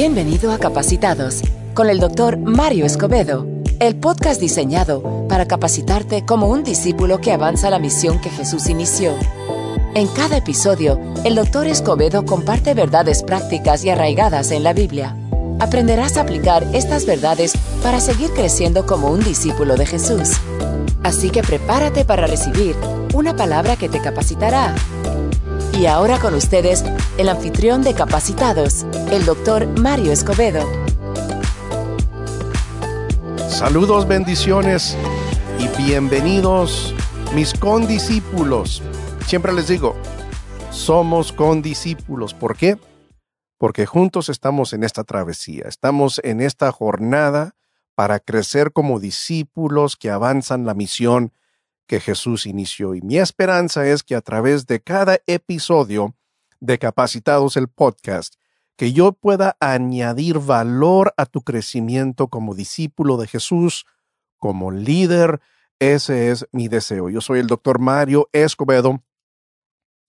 [0.00, 1.42] Bienvenido a Capacitados
[1.74, 3.48] con el doctor Mario Escobedo,
[3.80, 9.12] el podcast diseñado para capacitarte como un discípulo que avanza la misión que Jesús inició.
[9.96, 15.16] En cada episodio, el doctor Escobedo comparte verdades prácticas y arraigadas en la Biblia.
[15.58, 20.30] Aprenderás a aplicar estas verdades para seguir creciendo como un discípulo de Jesús.
[21.02, 22.76] Así que prepárate para recibir
[23.14, 24.76] una palabra que te capacitará.
[25.76, 26.84] Y ahora con ustedes,
[27.18, 30.64] el anfitrión de Capacitados, el doctor Mario Escobedo.
[33.48, 34.96] Saludos, bendiciones
[35.58, 36.94] y bienvenidos
[37.34, 38.84] mis condiscípulos.
[39.26, 39.96] Siempre les digo,
[40.70, 42.34] somos condiscípulos.
[42.34, 42.78] ¿Por qué?
[43.58, 47.56] Porque juntos estamos en esta travesía, estamos en esta jornada
[47.96, 51.32] para crecer como discípulos que avanzan la misión
[51.88, 52.94] que Jesús inició.
[52.94, 56.14] Y mi esperanza es que a través de cada episodio
[56.60, 58.34] de Capacitados el podcast,
[58.76, 63.86] que yo pueda añadir valor a tu crecimiento como discípulo de Jesús,
[64.36, 65.40] como líder.
[65.78, 67.08] Ese es mi deseo.
[67.08, 69.02] Yo soy el doctor Mario Escobedo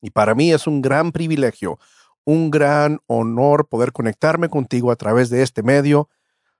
[0.01, 1.79] y para mí es un gran privilegio,
[2.25, 6.09] un gran honor poder conectarme contigo a través de este medio.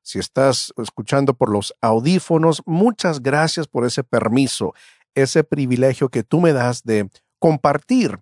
[0.01, 4.73] Si estás escuchando por los audífonos, muchas gracias por ese permiso
[5.15, 7.09] ese privilegio que tú me das de
[7.39, 8.19] compartir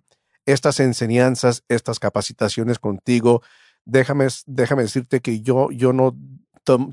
[0.48, 3.42] estas enseñanzas, estas capacitaciones contigo.
[3.84, 6.16] Déjame, déjame decirte que yo, yo no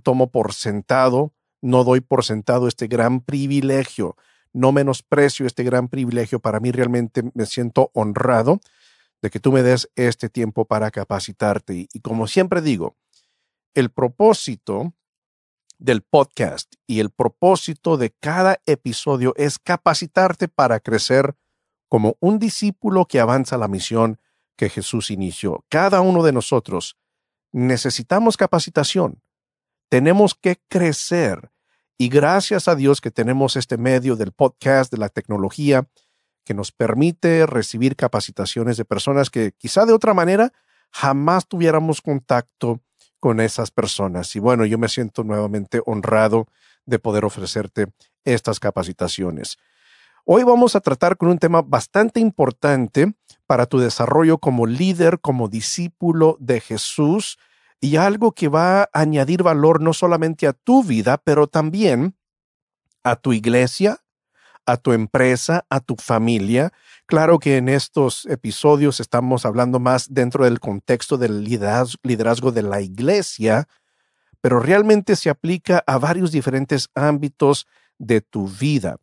[0.04, 4.18] tomo por sentado, no doy por sentado este gran privilegio,
[4.52, 6.42] no menosprecio este gran privilegio.
[6.42, 8.60] Para mí realmente me siento honrado
[9.22, 11.88] de que tú me des este tiempo para capacitarte.
[11.92, 12.98] y como siempre digo,
[13.74, 14.94] el propósito
[15.80, 21.36] del podcast y el propósito de cada episodio es capacitarte para crecer
[21.96, 24.20] como un discípulo que avanza la misión
[24.58, 25.64] que Jesús inició.
[25.70, 26.98] Cada uno de nosotros
[27.54, 29.22] necesitamos capacitación.
[29.88, 31.52] Tenemos que crecer.
[31.98, 35.88] Y gracias a Dios que tenemos este medio del podcast, de la tecnología,
[36.44, 40.52] que nos permite recibir capacitaciones de personas que quizá de otra manera
[40.92, 42.82] jamás tuviéramos contacto
[43.22, 44.36] con esas personas.
[44.36, 46.48] Y bueno, yo me siento nuevamente honrado
[46.86, 47.88] de poder ofrecerte
[48.26, 49.58] estas capacitaciones.
[50.26, 53.14] Hoy vamos a tratar con un tema bastante importante
[53.48, 57.38] para tu desarrollo como líder, como discípulo de Jesús
[57.80, 62.16] y algo que va a añadir valor no solamente a tu vida, pero también
[63.04, 64.00] a tu iglesia,
[64.66, 66.74] a tu empresa, a tu familia
[67.08, 72.82] Claro que en estos episodios estamos hablando más dentro del contexto del liderazgo, de la
[72.82, 73.68] iglesia,
[74.42, 77.68] pero realmente se aplica a varios diferentes ámbitos
[78.00, 78.98] de tu vida.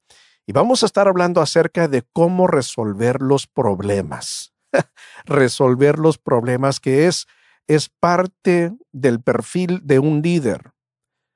[0.47, 4.53] Y vamos a estar hablando acerca de cómo resolver los problemas.
[5.25, 7.27] resolver los problemas que es,
[7.67, 10.73] es parte del perfil de un líder.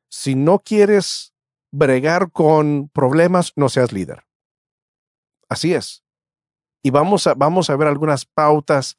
[0.09, 1.34] Si no quieres
[1.71, 4.25] bregar con problemas, no seas líder.
[5.49, 6.03] Así es
[6.87, 8.97] y vamos a, vamos a ver algunas pautas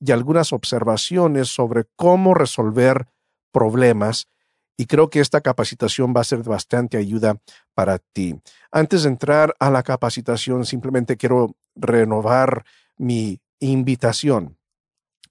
[0.00, 3.06] y algunas observaciones sobre cómo resolver
[3.52, 4.26] problemas
[4.78, 7.36] y creo que esta capacitación va a ser bastante ayuda
[7.74, 8.40] para ti.
[8.70, 12.64] Antes de entrar a la capacitación, simplemente quiero renovar
[12.96, 14.56] mi invitación,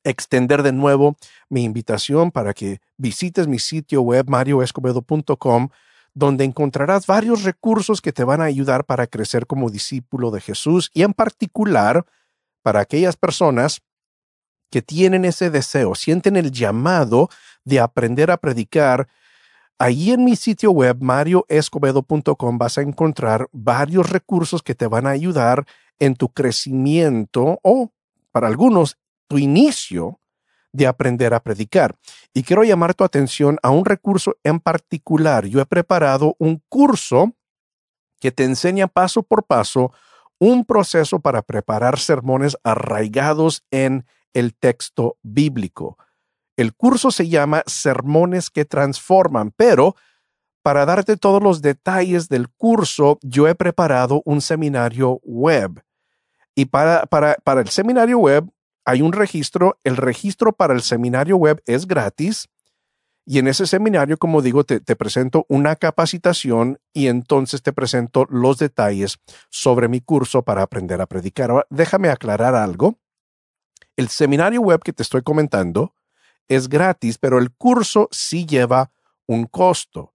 [0.04, 1.16] extender de nuevo
[1.50, 5.70] mi invitación para que visites mi sitio web marioescobedo.com
[6.14, 10.90] donde encontrarás varios recursos que te van a ayudar para crecer como discípulo de Jesús
[10.94, 12.06] y en particular
[12.64, 13.82] para aquellas personas
[14.70, 17.30] que tienen ese deseo, sienten el llamado
[17.64, 19.08] de aprender a predicar.
[19.80, 25.12] Ahí en mi sitio web, marioescobedo.com, vas a encontrar varios recursos que te van a
[25.12, 25.66] ayudar
[26.00, 27.92] en tu crecimiento o,
[28.32, 30.20] para algunos, tu inicio
[30.72, 31.96] de aprender a predicar.
[32.34, 35.46] Y quiero llamar tu atención a un recurso en particular.
[35.46, 37.34] Yo he preparado un curso
[38.20, 39.92] que te enseña paso por paso
[40.40, 45.98] un proceso para preparar sermones arraigados en el texto bíblico.
[46.58, 49.96] El curso se llama Sermones que Transforman, pero
[50.62, 55.82] para darte todos los detalles del curso, yo he preparado un seminario web.
[56.56, 58.44] Y para, para, para el seminario web
[58.84, 62.50] hay un registro, el registro para el seminario web es gratis
[63.30, 68.58] y en ese seminario, como digo, te, presento una capacitación y entonces te presento los
[68.58, 69.18] detalles
[69.50, 71.52] sobre mi curso para aprender a predicar.
[71.52, 72.98] Ahora, déjame aclarar algo.
[73.98, 75.94] El seminario web que te estoy comentando
[76.48, 78.92] es gratis, pero el curso sí lleva
[79.26, 80.14] un costo.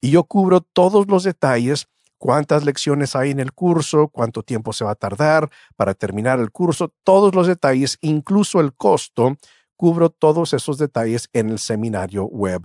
[0.00, 1.88] Y yo cubro todos los detalles
[2.22, 6.52] cuántas lecciones hay en el curso, cuánto tiempo se va a tardar para terminar el
[6.52, 9.36] curso, todos los detalles, incluso el costo,
[9.74, 12.64] cubro todos esos detalles en el seminario web.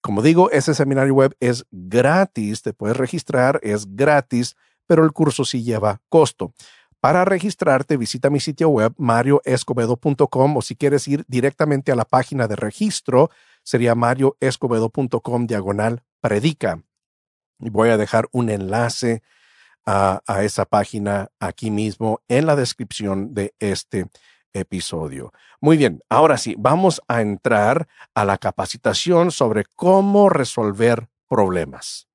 [0.00, 4.56] Como digo, ese seminario web es gratis, te puedes registrar, es gratis,
[4.88, 6.52] pero el curso sí lleva costo.
[7.00, 12.48] Para registrarte, visita mi sitio web marioescobedo.com o si quieres ir directamente a la página
[12.48, 13.30] de registro,
[13.62, 16.82] sería marioescobedo.com diagonal predica.
[17.60, 19.22] Y voy a dejar un enlace
[19.86, 24.06] a, a, esa página aquí mismo en la descripción de este
[24.52, 25.32] episodio.
[25.60, 32.08] Muy bien, ahora sí, vamos a entrar a la capacitación sobre cómo resolver problemas.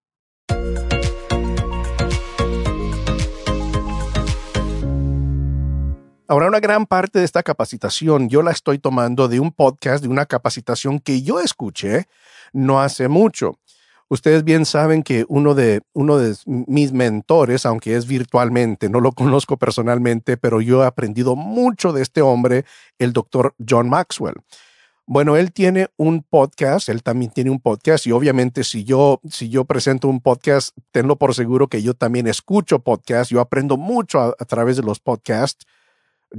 [6.34, 10.10] Ahora, una gran parte de esta capacitación yo la estoy tomando de un podcast, de
[10.10, 12.08] una capacitación que yo escuché
[12.54, 13.60] no hace mucho.
[14.10, 19.12] Ustedes bien saben que uno de, uno de mis mentores, aunque es virtualmente, no lo
[19.12, 22.66] conozco personalmente, pero yo he aprendido mucho de este hombre,
[22.98, 24.38] el doctor John Maxwell.
[25.06, 29.50] Bueno, él tiene un podcast, él también tiene un podcast y obviamente si yo, si
[29.50, 34.20] yo presento un podcast, tenlo por seguro que yo también escucho podcast, yo aprendo mucho
[34.20, 35.68] a, a través de los podcasts.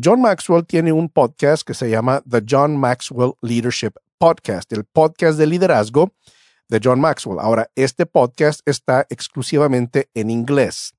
[0.03, 5.39] John Maxwell tiene un podcast que se llama The John Maxwell Leadership Podcast, el podcast
[5.39, 6.13] de liderazgo
[6.69, 7.39] de John Maxwell.
[7.39, 10.95] Ahora, este podcast está exclusivamente en inglés,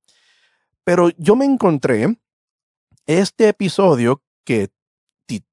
[0.86, 2.18] pero yo me encontré
[3.06, 4.70] este episodio que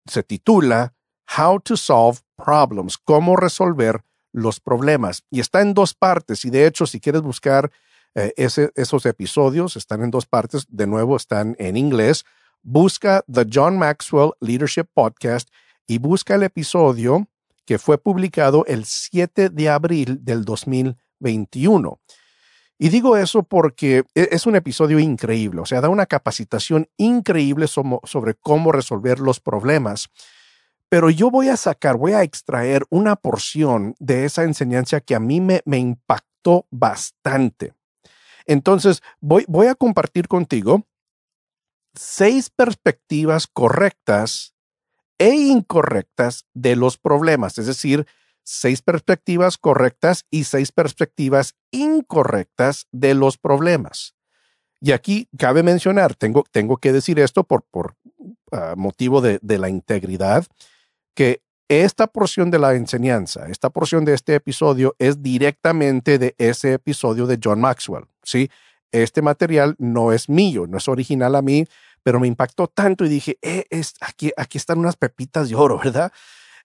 [0.06, 0.94] se titula
[1.36, 5.24] How to Solve Problems, cómo resolver los problemas.
[5.30, 6.44] Y está en dos partes.
[6.44, 7.70] Y de hecho, si quieres buscar
[8.14, 10.66] eh, esos episodios, están en dos partes.
[10.68, 12.24] De nuevo, están en inglés
[12.62, 15.48] busca The John Maxwell Leadership Podcast
[15.86, 17.28] y busca el episodio
[17.64, 22.00] que fue publicado el 7 de abril del 2021.
[22.78, 27.66] Y digo eso porque e-, es un episodio increíble, o sea, da una capacitación increíble
[27.68, 30.08] sobre cómo resolver los problemas.
[30.88, 35.20] Pero yo voy a sacar, voy a extraer una porción de esa enseñanza que a
[35.20, 37.72] mí me, me impactó bastante.
[38.46, 40.84] Entonces, voy, voy a compartir contigo
[41.94, 44.54] seis perspectivas correctas
[45.18, 48.06] e incorrectas de los problemas, es decir,
[48.42, 54.14] seis perspectivas correctas y seis perspectivas incorrectas de los problemas.
[54.80, 57.94] Y aquí cabe mencionar, tengo, tengo que decir esto por, por
[58.50, 60.44] uh, motivo de, de la integridad,
[61.14, 66.72] que esta porción de la enseñanza, esta porción de este episodio es directamente de ese
[66.72, 68.50] episodio de John Maxwell, ¿sí?
[68.92, 71.66] Este material no es mío, no es original a mí,
[72.02, 75.78] pero me impactó tanto y dije, eh, es, aquí, aquí están unas pepitas de oro,
[75.82, 76.12] ¿verdad?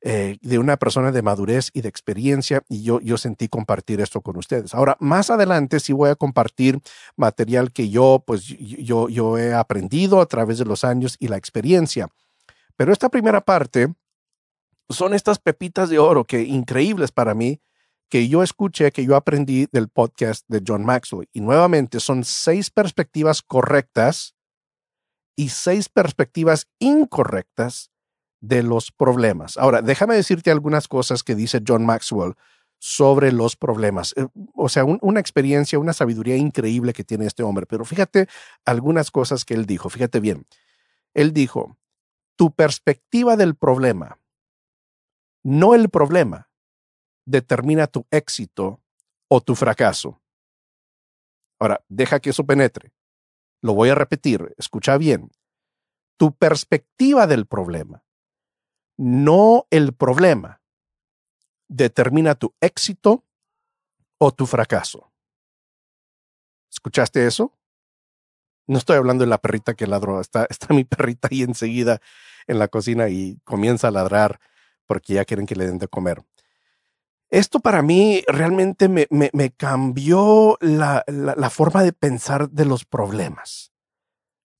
[0.01, 4.21] Eh, de una persona de madurez y de experiencia y yo, yo sentí compartir esto
[4.21, 4.75] con ustedes.
[4.75, 6.79] Ahora, más adelante sí voy a compartir
[7.15, 11.37] material que yo, pues yo, yo he aprendido a través de los años y la
[11.37, 12.09] experiencia.
[12.75, 13.91] Pero esta primera parte
[14.87, 17.59] son estas pepitas de oro que increíbles para mí
[18.09, 21.27] que yo escuché, que yo aprendí del podcast de John Maxwell.
[21.33, 24.35] Y nuevamente son seis perspectivas correctas
[25.35, 27.91] y seis perspectivas incorrectas
[28.39, 29.57] de los problemas.
[29.57, 32.35] Ahora, déjame decirte algunas cosas que dice John Maxwell
[32.79, 34.13] sobre los problemas.
[34.15, 37.65] Eh, o sea, una experiencia, una sabiduría increíble que tiene este hombre.
[37.65, 38.27] Pero fíjate
[38.65, 39.89] algunas cosas que él dijo.
[39.89, 40.45] Fíjate bien.
[41.13, 41.77] Él dijo,
[42.35, 44.19] tu perspectiva del problema,
[45.43, 46.46] no el problema,
[47.27, 48.81] determina tu éxito
[49.27, 50.21] o tu fracaso.
[51.59, 52.93] Ahora, deja que eso penetre.
[53.61, 55.29] Lo voy a repetir, escucha bien.
[56.17, 58.03] Tu perspectiva del problema,
[58.97, 60.61] no el problema,
[61.67, 63.25] determina tu éxito
[64.17, 65.11] o tu fracaso.
[66.71, 67.53] ¿Escuchaste eso?
[68.67, 71.99] No estoy hablando de la perrita que ladró, está, está mi perrita ahí enseguida
[72.47, 74.39] en la cocina y comienza a ladrar
[74.85, 76.23] porque ya quieren que le den de comer.
[77.29, 81.03] Esto para mí realmente me, cambió la,
[81.49, 83.73] forma de pensar de los problemas,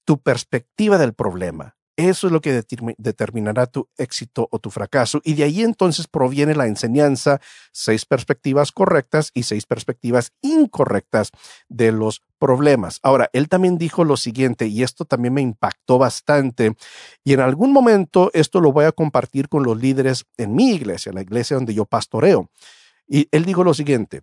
[0.06, 1.77] tu perspectiva del problema.
[1.98, 2.64] Eso es lo que
[3.00, 5.20] determinará tu éxito o tu fracaso.
[5.24, 11.32] Y de ahí entonces proviene la enseñanza, seis perspectivas correctas y seis perspectivas incorrectas
[11.70, 13.00] de los problemas.
[13.02, 16.76] Ahora, él también dijo lo siguiente, y esto también me impactó bastante,
[17.24, 21.12] y en algún momento esto lo voy a compartir con los líderes en mi iglesia,
[21.12, 22.52] la iglesia donde yo pastoreo.
[23.08, 24.22] Y él dijo lo siguiente,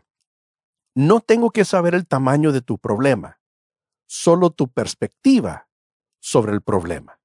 [0.94, 3.40] no tengo que saber el tamaño de tu problema,
[4.06, 5.66] solo tu perspectiva
[6.20, 7.18] sobre el problema.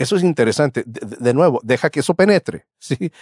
[0.00, 0.82] Eso es interesante.
[0.86, 2.66] De, nuevo, deja que eso penetre.
[2.78, 3.12] ¿sí?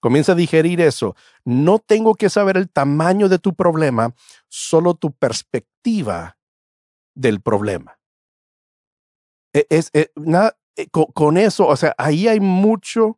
[0.00, 1.16] Comienza a digerir eso.
[1.46, 4.14] No tengo que saber el tamaño de tu problema,
[4.46, 6.36] solo tu perspectiva
[7.14, 7.98] del problema.
[9.54, 13.16] E, es, e, nada, e, con, eso, o sea, ahí hay mucho,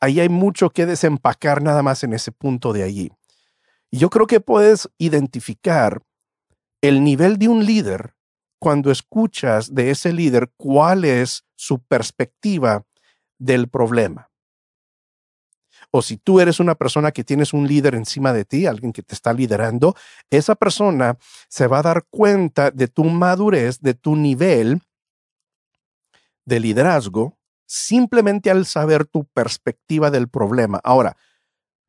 [0.00, 3.12] ahí hay mucho que desempacar nada más en ese punto de allí.
[3.90, 6.00] Yo creo que puedes identificar
[6.80, 8.15] el nivel de un líder
[8.58, 12.84] cuando escuchas de ese líder cuál es su perspectiva
[13.38, 14.30] del problema.
[15.90, 19.02] O si tú eres una persona que tienes un líder encima de ti, alguien que
[19.02, 19.94] te está liderando,
[20.30, 21.16] esa persona
[21.48, 24.82] se va a dar cuenta de tu madurez, de tu nivel
[26.44, 27.36] de liderazgo,
[27.66, 30.80] simplemente al saber tu perspectiva del problema.
[30.84, 31.16] Ahora,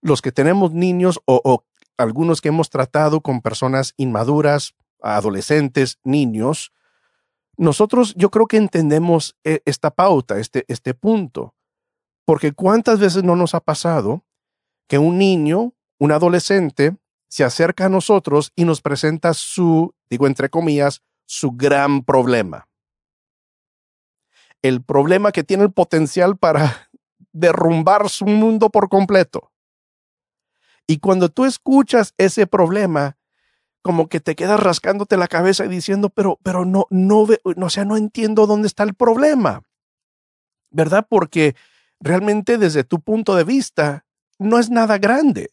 [0.01, 1.63] los que tenemos niños o,
[1.97, 6.71] algunos que hemos tratado con personas inmaduras, adolescentes, niños,
[7.57, 11.55] nosotros yo creo que entendemos eh, esta pauta, este, este punto.
[12.23, 14.25] Porque cuántas veces no nos ha pasado
[14.87, 16.95] que un niño, un adolescente,
[17.29, 22.67] se acerca a nosotros y nos presenta su, digo entre comillas, su gran problema.
[24.61, 26.89] El problema que tiene el potencial para
[27.31, 29.51] derrumbar su mundo por completo.
[30.85, 33.17] Y cuando tú escuchas ese problema,
[33.87, 37.25] como que te quedas rascándote la cabeza y diciendo, pero, pero no, no,
[37.55, 39.63] no, sea, no entiendo dónde está el problema.
[40.71, 41.07] ¿Verdad?
[41.09, 41.55] Porque
[42.01, 44.03] realmente desde tu punto de vista
[44.39, 45.51] no es nada grande.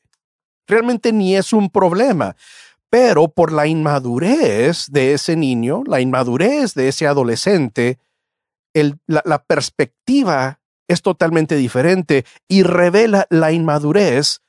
[0.67, 2.35] Realmente ni es un problema.
[2.91, 8.01] Pero por la inmadurez de ese niño, la inmadurez de ese adolescente,
[8.73, 14.41] el, la perspectiva es totalmente diferente y revela la inmadurez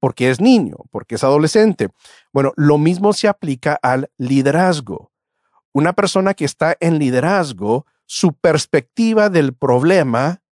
[0.00, 1.88] porque es niño, porque es adolescente.
[2.32, 5.12] Bueno, lo mismo se aplica al liderazgo.
[5.72, 10.42] Una persona que está en liderazgo, su perspectiva del problema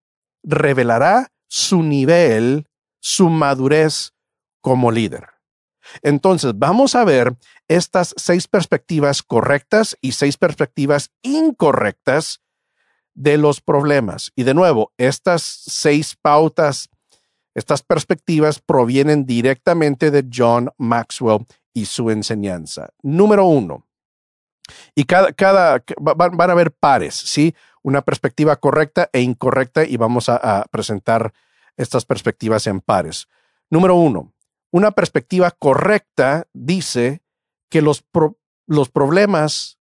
[0.45, 2.69] revelará su nivel,
[3.01, 4.13] su madurez
[4.61, 5.27] como líder.
[6.03, 7.35] Entonces, vamos a ver
[7.67, 12.43] estas seis perspectivas correctas y seis perspectivas incorrectas
[13.15, 14.31] de los problemas.
[14.37, 16.91] Y de nuevo, estas seis pautas
[17.55, 22.91] estas perspectivas provienen directamente de John Maxwell y su enseñanza.
[23.03, 23.89] Número uno,
[24.95, 27.55] y cada, cada van, a haber pares, ¿sí?
[27.83, 31.33] Una perspectiva correcta e incorrecta y vamos a, presentar
[31.77, 33.29] estas perspectivas en pares.
[33.71, 34.33] Número uno,
[34.71, 37.23] una perspectiva correcta dice
[37.71, 38.05] que los,
[38.67, 39.79] los problemas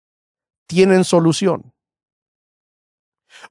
[0.66, 1.72] tienen solución.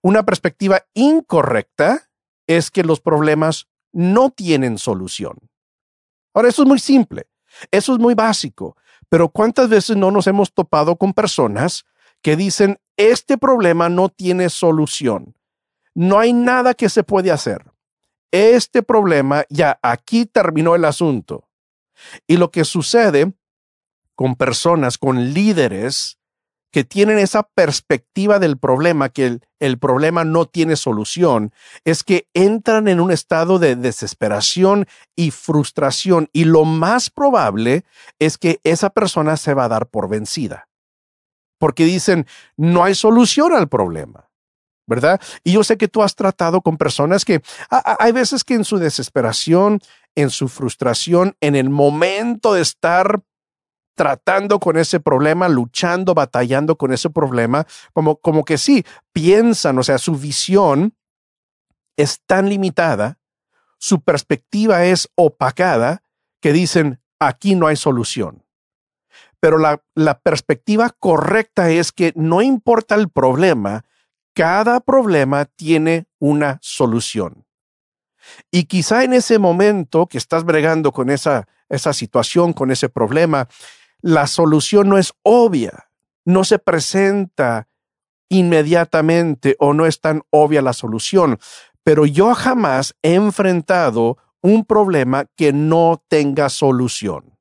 [0.02, 2.10] Una perspectiva incorrecta
[2.48, 5.38] es que los problemas no tienen solución.
[6.34, 7.28] Ahora, eso es muy simple,
[7.72, 8.76] eso es muy básico,
[9.08, 11.86] pero ¿cuántas veces no nos hemos topado con personas
[12.22, 15.38] que dicen, este problema no tiene solución?
[15.94, 17.72] No hay nada que se puede hacer.
[18.32, 21.48] Este problema, ya aquí terminó el asunto.
[22.28, 23.32] Y lo que sucede
[24.14, 26.20] con personas, con líderes
[26.76, 31.54] que tienen esa perspectiva del problema, que el, problema no tiene solución,
[31.86, 37.86] es que entran en un estado de desesperación y frustración y lo más probable
[38.20, 40.68] es que esa persona se va a dar por vencida.
[41.60, 42.28] Porque dicen,
[42.58, 44.30] no hay solución al problema.
[44.86, 45.22] ¿verdad?
[45.46, 48.80] Y yo sé que tú has tratado con personas que hay veces que en su
[48.80, 49.80] desesperación,
[50.14, 53.22] en su frustración, en el momento de estar
[53.96, 59.84] tratando con ese problema, luchando, batallando con ese problema, como, como que sí, piensan, o
[59.84, 60.94] sea, su visión
[61.98, 63.18] es tan limitada,
[63.78, 66.04] su perspectiva es opacada,
[66.42, 68.44] que dicen, aquí no hay solución.
[69.40, 73.86] Pero la, la perspectiva correcta es que no importa el problema,
[74.34, 77.46] cada problema tiene una solución.
[78.52, 83.48] Y quizá en ese momento que estás bregando con esa, esa situación, con ese problema,
[84.06, 85.90] la solución no es obvia,
[86.26, 87.68] no se presenta
[88.30, 91.40] inmediatamente o no es tan obvia la solución,
[91.84, 97.36] pero yo jamás he enfrentado un problema que no tenga solución.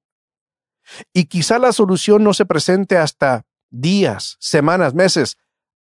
[1.13, 5.37] Y quizá la solución no se presente hasta días, semanas, meses,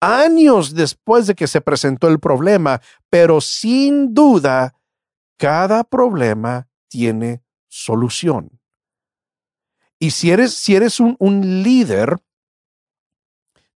[0.00, 2.80] años después de que se presentó el problema,
[3.10, 4.76] pero sin duda,
[5.38, 8.57] cada problema tiene solución.
[9.98, 12.18] Y si eres, si eres un, un líder,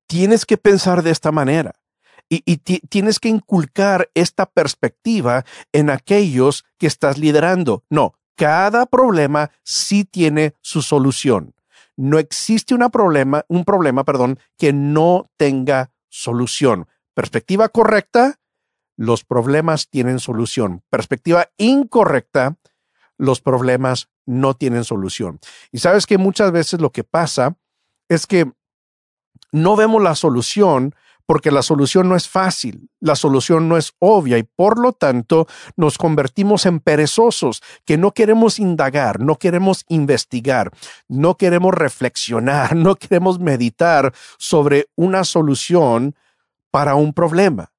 [0.06, 1.74] tienes que pensar de esta manera.
[2.28, 7.84] Y, y tienes que inculcar esta perspectiva en aquellos que estás liderando.
[7.90, 11.54] No, cada problema sí tiene su solución.
[11.96, 16.88] No existe una problema, un problema, perdón, que no tenga solución.
[17.14, 18.40] Perspectiva correcta,
[18.96, 20.82] los problemas tienen solución.
[20.88, 22.56] Perspectiva incorrecta,
[23.22, 25.38] los problemas no tienen solución.
[25.70, 27.56] Y sabes que muchas veces lo que pasa
[28.08, 28.50] es que
[29.52, 30.92] no vemos la solución
[31.24, 35.46] porque la solución no es fácil, la solución no es obvia y por lo tanto
[35.76, 40.72] nos convertimos en perezosos, que no queremos indagar, no queremos investigar,
[41.06, 46.16] no queremos reflexionar, no queremos meditar sobre una solución
[46.72, 47.72] para un problema.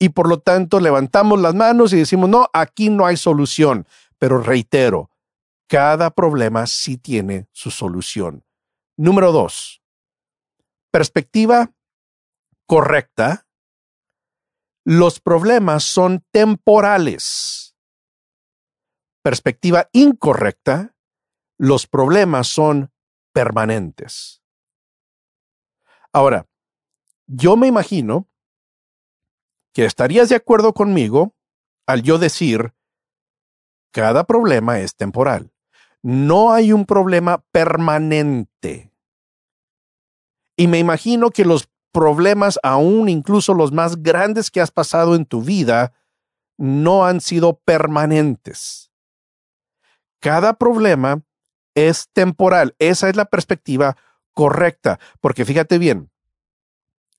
[0.00, 3.86] Y por lo tanto levantamos las manos y decimos, no, aquí no hay solución.
[4.18, 5.10] Pero reitero,
[5.68, 8.44] cada problema sí tiene su solución.
[8.96, 9.82] Número dos,
[10.90, 11.72] perspectiva
[12.66, 13.46] correcta.
[14.84, 17.74] Los problemas son temporales.
[19.22, 20.94] Perspectiva incorrecta.
[21.58, 22.92] Los problemas son
[23.32, 24.42] permanentes.
[26.12, 26.46] Ahora,
[27.26, 28.28] yo me imagino
[29.72, 31.34] que estarías de acuerdo conmigo
[31.86, 32.74] al yo decir,
[33.94, 35.52] cada problema es temporal.
[36.02, 38.92] No hay un problema permanente.
[40.56, 45.24] Y me imagino que los problemas, aún incluso los más grandes que has pasado en
[45.24, 45.92] tu vida,
[46.58, 48.90] no han sido permanentes.
[50.20, 51.22] Cada problema
[51.76, 52.74] es temporal.
[52.80, 53.96] Esa es la perspectiva
[54.32, 56.10] correcta, porque fíjate bien,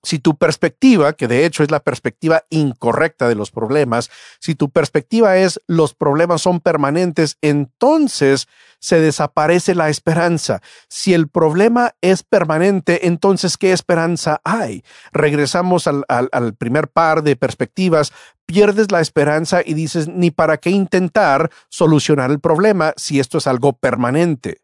[0.05, 4.69] si tu perspectiva, que de hecho es la perspectiva incorrecta de los problemas, si tu
[4.69, 8.47] perspectiva es los problemas son permanentes, entonces
[8.79, 10.61] se desaparece la esperanza.
[10.89, 14.83] Si el problema es permanente, entonces ¿qué esperanza hay?
[15.11, 18.13] Regresamos al, al primer par de perspectivas,
[18.45, 23.47] pierdes la esperanza y dices, ni para qué intentar solucionar el problema si esto es
[23.47, 24.61] algo permanente.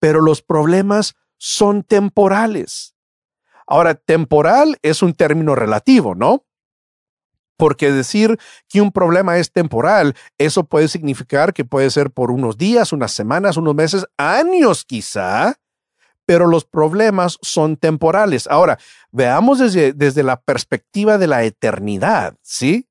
[0.00, 2.93] Pero los problemas son temporales
[3.66, 6.44] Ahora, temporal es un término relativo, ¿no?
[7.56, 12.58] Porque decir que un problema es temporal, eso puede significar que puede ser por unos
[12.58, 15.56] días, unas semanas, unos meses, años quizá,
[16.26, 18.46] pero los problemas son temporales.
[18.48, 18.78] Ahora,
[19.12, 22.88] veamos desde, desde la perspectiva de la eternidad, ¿sí?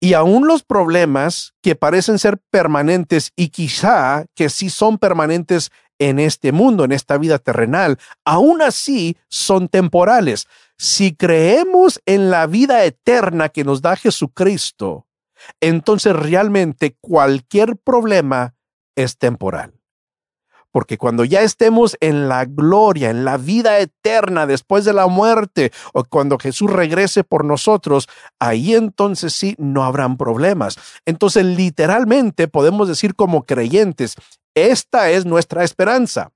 [0.00, 5.70] Y aún los problemas que parecen ser permanentes y quizá que sí son permanentes
[6.08, 10.46] en este mundo, en esta vida terrenal, aún así son temporales.
[10.76, 15.06] Si creemos en la vida eterna que nos da Jesucristo,
[15.60, 18.54] entonces realmente cualquier problema
[18.96, 19.72] es temporal.
[20.72, 25.70] Porque cuando ya estemos en la gloria, en la vida eterna después de la muerte,
[25.92, 28.08] o cuando Jesús regrese por nosotros,
[28.40, 30.76] ahí entonces sí no habrán problemas.
[31.06, 34.16] Entonces literalmente podemos decir como creyentes,
[34.54, 36.32] esta es nuestra esperanza,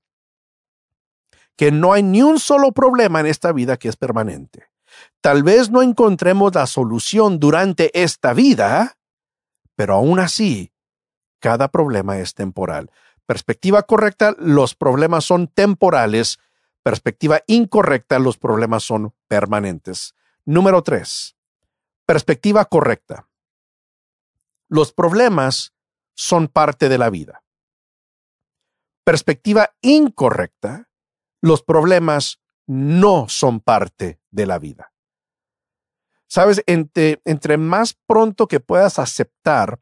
[1.55, 4.67] que no hay ni un solo problema en esta vida que es permanente.
[5.21, 8.97] Tal vez no encontremos la solución durante esta vida,
[9.75, 10.73] pero aún así,
[11.39, 12.91] cada problema es temporal.
[13.25, 16.39] Perspectiva correcta, los problemas son temporales.
[16.83, 20.15] Perspectiva incorrecta, los problemas son permanentes.
[20.45, 21.35] Número tres,
[22.05, 23.27] perspectiva correcta.
[24.67, 25.73] Los problemas
[26.15, 27.43] son parte de la vida
[29.03, 30.89] perspectiva incorrecta,
[31.41, 34.93] los problemas no son parte de la vida.
[36.27, 39.79] Sabes, entre, entre más pronto que puedas aceptar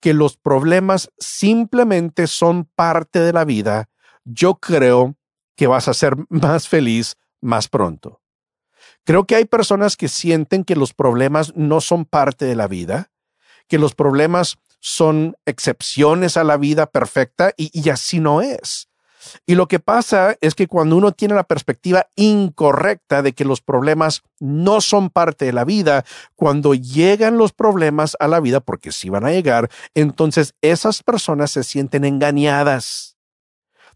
[0.00, 3.88] que los problemas simplemente son parte de la vida,
[4.24, 5.16] yo creo
[5.56, 8.20] que vas a ser más feliz más pronto.
[9.04, 13.12] Creo que hay personas que sienten que los problemas no son parte de la vida,
[13.68, 18.90] que los problemas son excepciones a la vida perfecta y, así no es.
[19.46, 23.62] Y lo que pasa es que cuando uno tiene la perspectiva incorrecta de que los
[23.62, 28.92] problemas no son parte de la vida, cuando llegan los problemas a la vida, porque
[28.92, 33.16] sí van a llegar, entonces esas personas se sienten engañadas.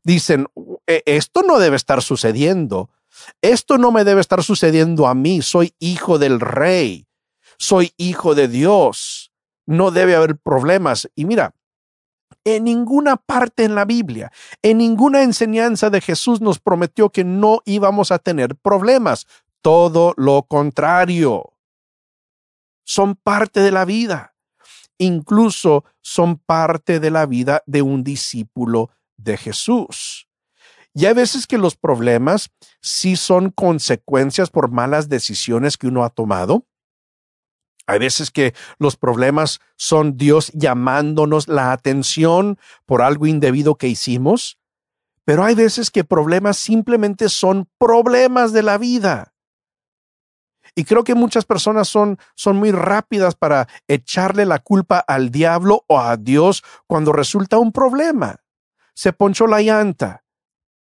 [0.04, 0.46] Dicen,
[0.86, 2.88] e, esto no debe estar sucediendo.
[3.42, 5.42] Esto no me debe estar sucediendo a mí.
[5.42, 7.06] Soy hijo del rey.
[7.58, 9.27] Soy hijo de Dios
[9.68, 11.10] no debe haber problemas.
[11.14, 11.54] Y mira,
[12.44, 17.60] en ninguna parte en la Biblia, en ninguna enseñanza de Jesús nos prometió que no
[17.66, 19.26] íbamos a tener problemas.
[19.60, 21.52] Todo lo contrario.
[22.84, 24.34] Son parte de la vida.
[24.96, 30.28] Incluso son parte de la vida de un discípulo de Jesús.
[30.94, 32.50] Y hay veces que los problemas
[32.80, 36.64] sí son consecuencias por malas decisiones que uno ha tomado.
[37.88, 44.58] Hay veces que los problemas son Dios llamándonos la atención por algo indebido que hicimos,
[45.24, 49.32] pero hay veces que problemas simplemente son problemas de la vida.
[50.74, 55.82] Y creo que muchas personas son, son muy rápidas para echarle la culpa al diablo
[55.86, 58.36] o a Dios cuando resulta un problema.
[58.92, 60.24] Se ponchó la llanta.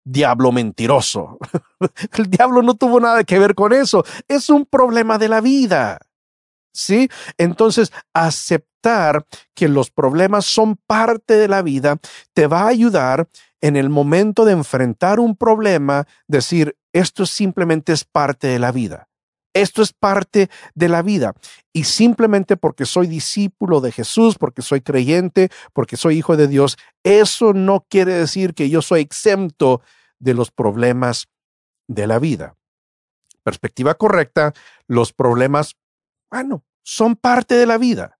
[0.05, 1.37] diablo mentiroso.
[2.17, 4.05] El diablo no tuvo nada que ver con eso.
[4.29, 5.99] Es un problema de la vida.
[6.73, 7.09] ¿Sí?
[7.37, 11.97] Entonces, aceptar que los problemas son parte de la vida
[12.33, 13.29] te va a ayudar
[13.61, 19.07] en el momento de enfrentar un problema, decir, esto simplemente es parte de la vida.
[19.53, 21.33] Esto es parte de la vida.
[21.71, 26.77] Y simplemente porque soy discípulo de Jesús, porque soy creyente, porque soy hijo de Dios,
[27.03, 29.81] eso no quiere decir que yo soy exento
[30.19, 31.27] de los problemas
[31.87, 32.55] de la vida.
[33.43, 34.53] Perspectiva correcta,
[34.87, 35.75] los problemas,
[36.33, 38.19] bueno, son parte de la vida.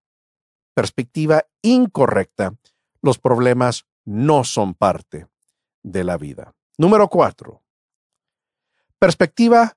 [0.76, 2.54] Perspectiva incorrecta,
[3.02, 5.28] los problemas no son parte
[5.82, 6.54] de la vida.
[6.78, 7.63] Número cuatro,
[8.99, 9.76] perspectiva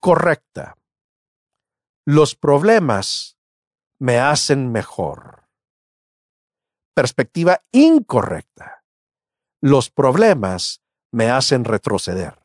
[0.00, 0.76] correcta.
[2.04, 3.38] Los problemas
[3.98, 5.48] me hacen mejor.
[6.92, 8.84] Perspectiva incorrecta.
[9.62, 12.38] Los problemas me hacen retroceder.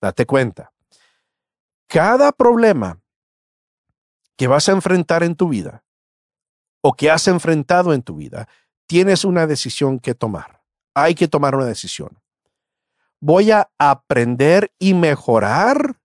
[0.00, 0.72] Date cuenta.
[1.86, 3.03] Cada problema
[4.36, 5.84] que vas a enfrentar en tu vida
[6.82, 8.48] o que has enfrentado en tu vida,
[8.86, 10.62] tienes una decisión que tomar.
[10.94, 12.20] Hay que tomar una decisión.
[13.20, 15.96] ¿Voy a aprender y mejorar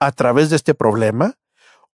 [0.00, 1.38] a través de este problema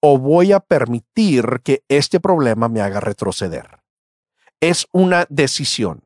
[0.01, 3.79] o voy a permitir que este problema me haga retroceder.
[4.61, 6.03] Es una decisión.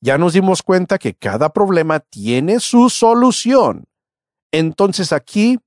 [0.00, 3.84] Ya nos dimos cuenta que cada problema tiene su solución.
[4.52, 5.58] Entonces aquí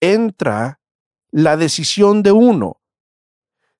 [0.00, 0.80] entra
[1.30, 2.79] la decisión de uno.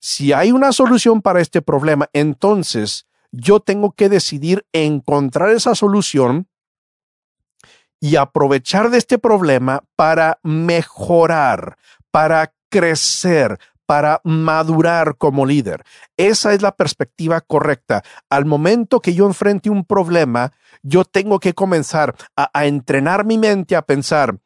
[0.00, 6.48] Si hay una solución para este problema, entonces yo tengo que decidir encontrar esa solución
[8.00, 11.76] y aprovechar de este problema para mejorar,
[12.10, 15.84] para crecer, para madurar como líder.
[16.16, 18.02] Esa es la perspectiva correcta.
[18.30, 23.76] Al momento que yo enfrente un problema, yo tengo que comenzar a, entrenar mi mente
[23.76, 24.38] a pensar,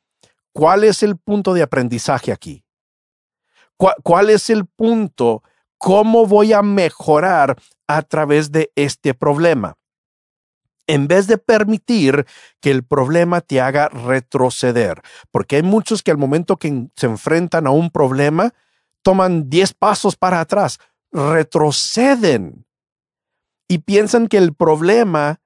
[0.52, 2.63] ¿cuál es el punto de aprendizaje aquí?
[3.76, 5.42] ¿Cuál es el punto?
[5.78, 7.56] ¿Cómo voy a mejorar
[7.86, 9.76] a través de este problema?
[10.86, 12.26] en vez de permitir
[12.60, 15.00] que el problema te haga retroceder.
[15.30, 18.52] Porque hay muchos que al momento que se enfrentan a un problema,
[19.02, 20.78] toman 10 pasos para atrás,
[21.12, 22.66] retroceden
[23.68, 25.40] y piensan que el problema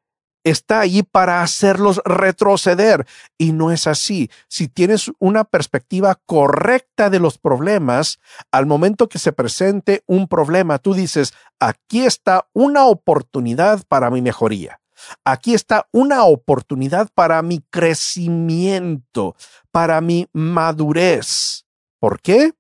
[0.50, 3.06] está ahí para hacerlos retroceder.
[3.36, 4.30] Y no es así.
[4.48, 8.18] Si tienes una perspectiva correcta de los problemas,
[8.52, 14.22] al momento que se presente un problema, tú dices, aquí está una oportunidad para mi
[14.22, 14.80] mejoría.
[15.24, 19.36] Aquí está una oportunidad para mi crecimiento,
[19.70, 21.66] para mi madurez.
[22.00, 22.52] ¿Por qué?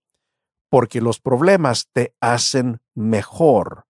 [0.70, 3.86] Porque los problemas te hacen mejor.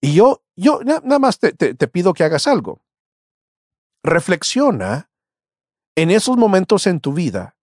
[0.00, 2.80] Y yo, yo nada más te pido que hagas algo.
[4.02, 5.10] Reflexiona
[5.96, 7.56] en esos momentos en tu vida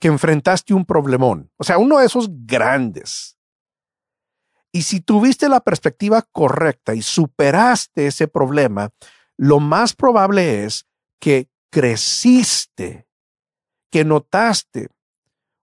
[0.00, 3.36] que enfrentaste un problemón, o sea, uno de esos grandes,
[4.72, 8.90] y si tuviste la perspectiva correcta y superaste ese problema,
[9.36, 10.86] lo más probable es
[11.20, 13.08] que creciste,
[13.90, 14.88] que notaste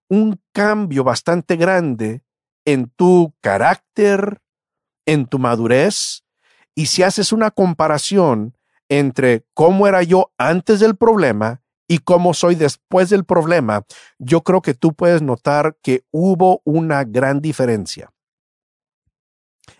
[0.10, 2.24] un cambio bastante grande
[2.66, 4.42] en tu carácter,
[5.06, 6.24] en tu madurez,
[6.76, 8.57] y si haces una comparación
[8.90, 13.86] entre cómo era yo antes del problema y cómo soy después del problema,
[14.20, 18.12] yo creo que tú puedes notar que hubo una gran diferencia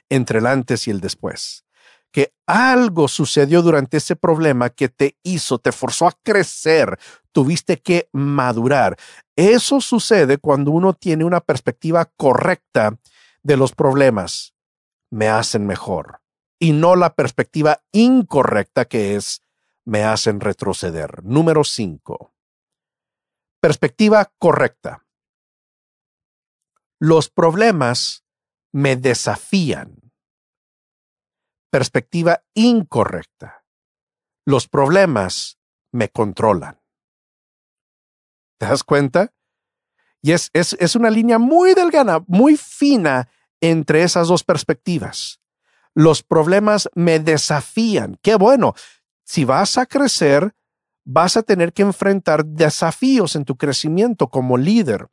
[0.10, 1.66] entre el antes y el después.
[2.12, 6.98] Que algo sucedió durante ese problema que te hizo, te forzó a crecer,
[7.34, 8.98] tuviste que madurar.
[9.36, 12.98] Eso sucede cuando uno tiene una perspectiva correcta
[13.44, 14.54] de los problemas.
[15.12, 16.22] Me hacen mejor.
[16.60, 19.44] Y no la perspectiva incorrecta que es
[19.86, 21.24] me hacen retroceder.
[21.24, 22.34] Número 5.
[23.62, 25.06] Perspectiva correcta.
[27.00, 28.26] Los problemas
[28.74, 30.12] me desafían.
[31.70, 33.66] Perspectiva incorrecta.
[34.46, 35.58] Los problemas
[35.92, 36.82] me controlan.
[38.60, 39.34] ¿Te das cuenta?
[40.22, 43.30] Y es, es, es una línea muy delgada, muy fina
[43.62, 45.40] entre esas dos perspectivas.
[45.98, 48.20] Los problemas me desafían.
[48.22, 48.76] Qué bueno.
[49.24, 50.54] Si vas a crecer,
[51.04, 55.08] vas a tener que enfrentar desafíos en tu crecimiento como líder,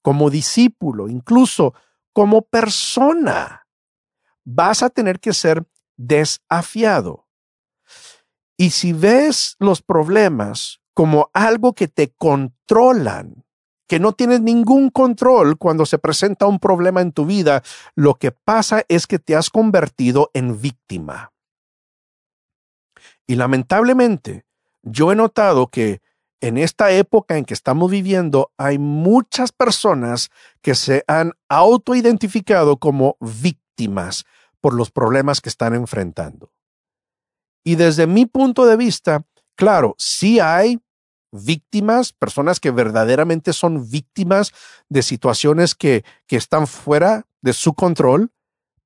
[0.00, 1.74] como discípulo, incluso
[2.12, 3.66] como persona.
[4.44, 7.26] Vas a tener que ser desafiado.
[8.56, 13.44] Y si ves los problemas como algo que te controlan,
[13.88, 17.62] que no tienes ningún control cuando se presenta un problema en tu vida,
[17.94, 21.32] lo que pasa es que te has convertido en víctima.
[23.26, 24.44] Y lamentablemente,
[24.82, 26.00] yo he notado que
[26.40, 30.30] en esta época en que estamos viviendo hay muchas personas
[30.62, 34.24] que se han autoidentificado como víctimas
[34.60, 36.52] por los problemas que están enfrentando.
[37.64, 39.24] Y desde mi punto de vista,
[39.56, 40.80] claro, sí hay
[41.32, 44.52] víctimas, personas que verdaderamente son víctimas
[44.88, 48.32] de situaciones que, que están fuera de su control,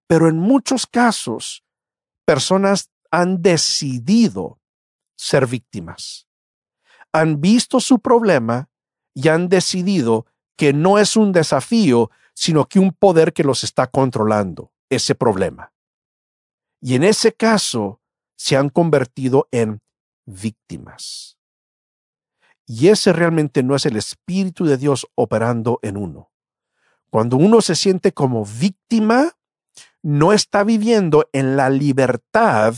[0.07, 1.65] pero en muchos casos,
[2.25, 4.61] personas han decidido
[5.17, 6.27] ser víctimas.
[7.13, 8.71] Han visto su problema
[9.15, 10.27] y han decidido
[10.57, 15.73] que no es un desafío, sino que un poder que los está controlando, ese problema.
[16.81, 18.01] Y en ese caso,
[18.37, 19.81] se han convertido en
[20.27, 21.39] víctimas.
[22.75, 26.33] Y ese realmente no es el Espíritu de Dios operando en uno.
[27.11, 29.33] Cuando uno se siente como víctima,
[30.01, 32.75] no está viviendo en la libertad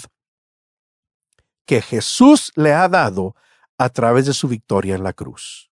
[1.65, 3.37] que Jesús le ha dado
[3.79, 5.71] a través de su victoria en la cruz.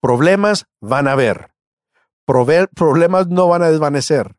[0.00, 1.52] Problemas van a haber,
[2.24, 4.34] problemas no van a desvanecer,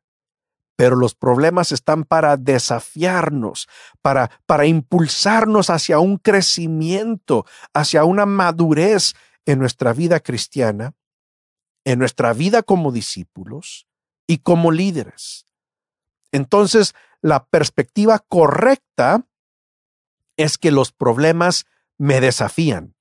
[0.82, 3.70] pero los problemas están para desafiarnos,
[4.02, 9.13] para, para impulsarnos hacia un crecimiento, hacia una madurez
[9.46, 10.96] en nuestra vida cristiana,
[11.86, 13.86] en nuestra vida como discípulos
[14.26, 15.46] y como líderes.
[16.32, 19.28] Entonces, la perspectiva correcta
[20.36, 21.65] es que los problemas
[22.00, 22.96] me desafían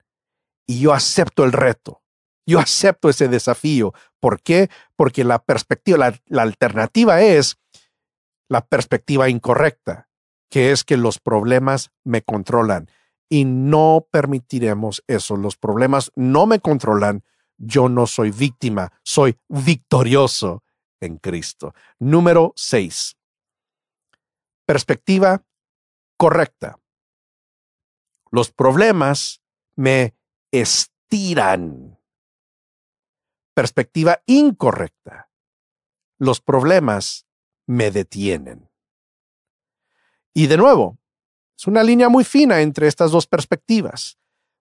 [0.66, 2.03] y yo acepto el reto.
[2.46, 3.92] Yo acepto ese desafío.
[4.18, 4.70] ¿Por qué?
[4.96, 7.59] Porque la perspectiva, la, alternativa es
[8.48, 10.09] la perspectiva incorrecta,
[10.50, 12.90] que es que los problemas me controlan.
[13.29, 15.37] Y no permitiremos eso.
[15.37, 17.22] Los problemas no me controlan.
[17.57, 20.64] Yo no soy víctima, soy victorioso
[21.00, 21.74] en Cristo.
[21.98, 23.16] Número 6.
[24.66, 25.44] Perspectiva
[26.16, 26.79] correcta.
[28.31, 29.42] Los problemas
[29.76, 30.14] me
[30.53, 31.99] estiran.
[33.54, 35.30] Perspectiva incorrecta.
[36.18, 37.26] Los problemas
[37.66, 38.70] me detienen.
[40.32, 40.98] Y de nuevo,
[41.56, 44.18] es una línea muy fina entre estas dos perspectivas.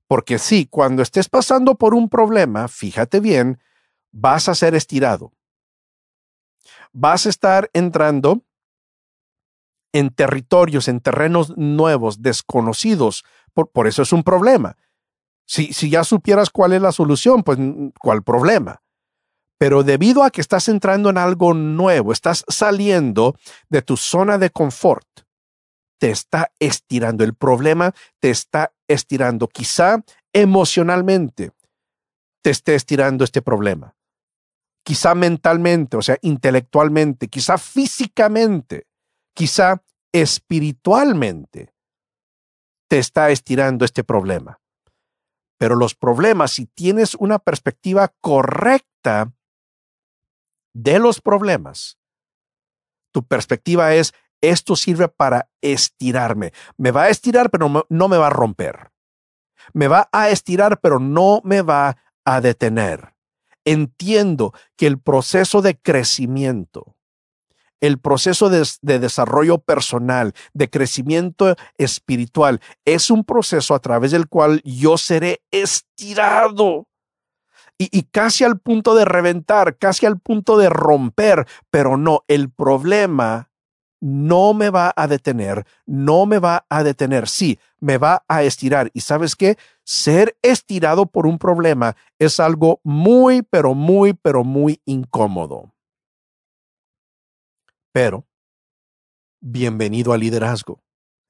[0.07, 3.61] Porque sí, cuando estés pasando por un problema, fíjate bien,
[4.11, 5.31] vas a ser estirado.
[6.91, 8.43] Vas a estar entrando
[9.93, 13.23] en territorios, en terrenos nuevos, desconocidos,
[13.53, 14.77] por, eso es un problema.
[15.49, 17.57] Si, si ya supieras cuál es la solución, pues
[17.99, 18.83] cuál problema.
[19.57, 23.35] Pero debido a que estás entrando en algo nuevo, estás saliendo
[23.67, 25.07] de tu zona de confort,
[25.97, 27.23] te está estirando.
[27.23, 29.47] El problema te está estirando.
[29.47, 31.51] Quizá emocionalmente
[32.43, 33.95] te esté estirando este problema.
[34.83, 38.85] Quizá mentalmente, o sea, intelectualmente, quizá físicamente,
[39.33, 39.81] quizá
[40.13, 41.73] espiritualmente
[42.87, 44.59] te está estirando este problema.
[45.59, 49.33] Pero los problemas, si tienes una perspectiva correcta
[50.73, 51.99] de los problemas,
[53.11, 56.53] tu perspectiva es, esto sirve para estirarme.
[56.77, 58.91] Me va a estirar, pero no me va a romper.
[59.73, 63.15] Me va a estirar, pero no me va a detener.
[63.65, 66.95] Entiendo que el proceso de crecimiento
[67.81, 74.61] el proceso de, desarrollo personal, de crecimiento espiritual, es un proceso a través del cual
[74.63, 76.87] yo seré estirado.
[77.77, 82.49] Y, y, casi al punto de reventar, casi al punto de romper, pero no, el
[82.51, 83.49] problema
[84.01, 88.89] no me va a detener, no me va a detener, sí, me va a estirar.
[88.93, 89.57] Y sabes qué?
[89.83, 95.73] Ser estirado por un problema es algo muy, pero muy, pero muy incómodo.
[97.91, 98.27] Pero,
[99.41, 100.83] bienvenido al liderazgo,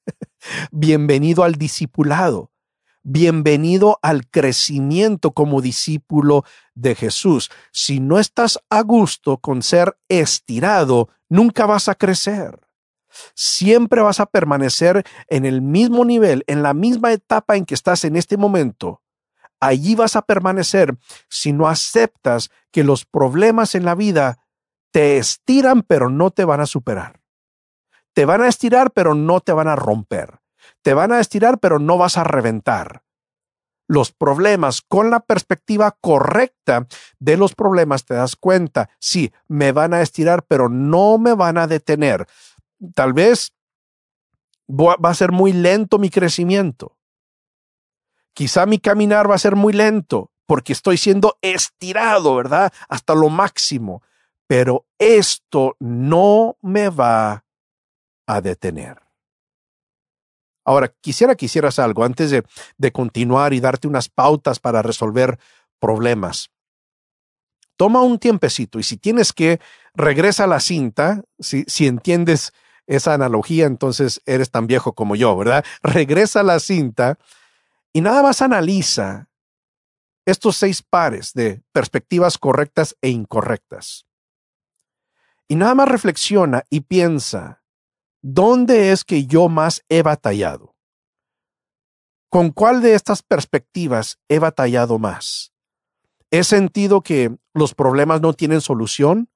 [0.71, 2.51] bienvenido al discipulado,
[3.01, 6.43] bienvenido al crecimiento como discípulo
[6.75, 7.49] de Jesús.
[7.71, 12.59] Si no estás a gusto con ser estirado, nunca vas a crecer.
[13.33, 18.03] Siempre vas a permanecer en el mismo nivel, en la misma etapa en que estás
[18.03, 19.01] en este momento.
[19.61, 20.97] Allí vas a permanecer
[21.29, 24.39] si no aceptas que los problemas en la vida
[24.91, 27.21] te estiran pero no te van a superar.
[28.13, 30.39] Te van a estirar pero no te van a romper.
[30.81, 33.03] Te van a estirar pero no vas a reventar.
[33.87, 39.93] Los problemas con la perspectiva correcta de los problemas te das cuenta, sí, me van
[39.93, 42.27] a estirar pero no me van a detener.
[42.93, 43.53] Tal vez
[44.69, 46.97] va a ser muy lento mi crecimiento.
[48.33, 52.71] Quizá mi caminar va a ser muy lento porque estoy siendo estirado, ¿verdad?
[52.87, 54.03] Hasta lo máximo
[54.49, 57.45] pero esto no me va
[58.25, 58.99] a detener.
[60.65, 65.37] Ahora, quisiera que hicieras algo antes de, continuar y darte unas pautas para resolver
[65.79, 66.49] problemas.
[67.77, 69.59] Toma un tiempecito y si tienes que,
[69.93, 72.51] regresa a la cinta, si, si entiendes
[72.87, 75.63] esa analogía, entonces eres tan viejo como yo, ¿verdad?
[75.83, 77.19] Regresa a la cinta
[77.93, 79.29] y nada más analiza
[80.25, 84.08] estos seis pares de perspectivas correctas e incorrectas.
[85.51, 87.63] Y nada más reflexiona y piensa,
[88.21, 90.75] ¿dónde es que yo más he batallado?
[92.29, 95.51] ¿Con cuál de estas perspectivas he batallado más?
[96.29, 99.31] ¿He sentido que los problemas no tienen solución?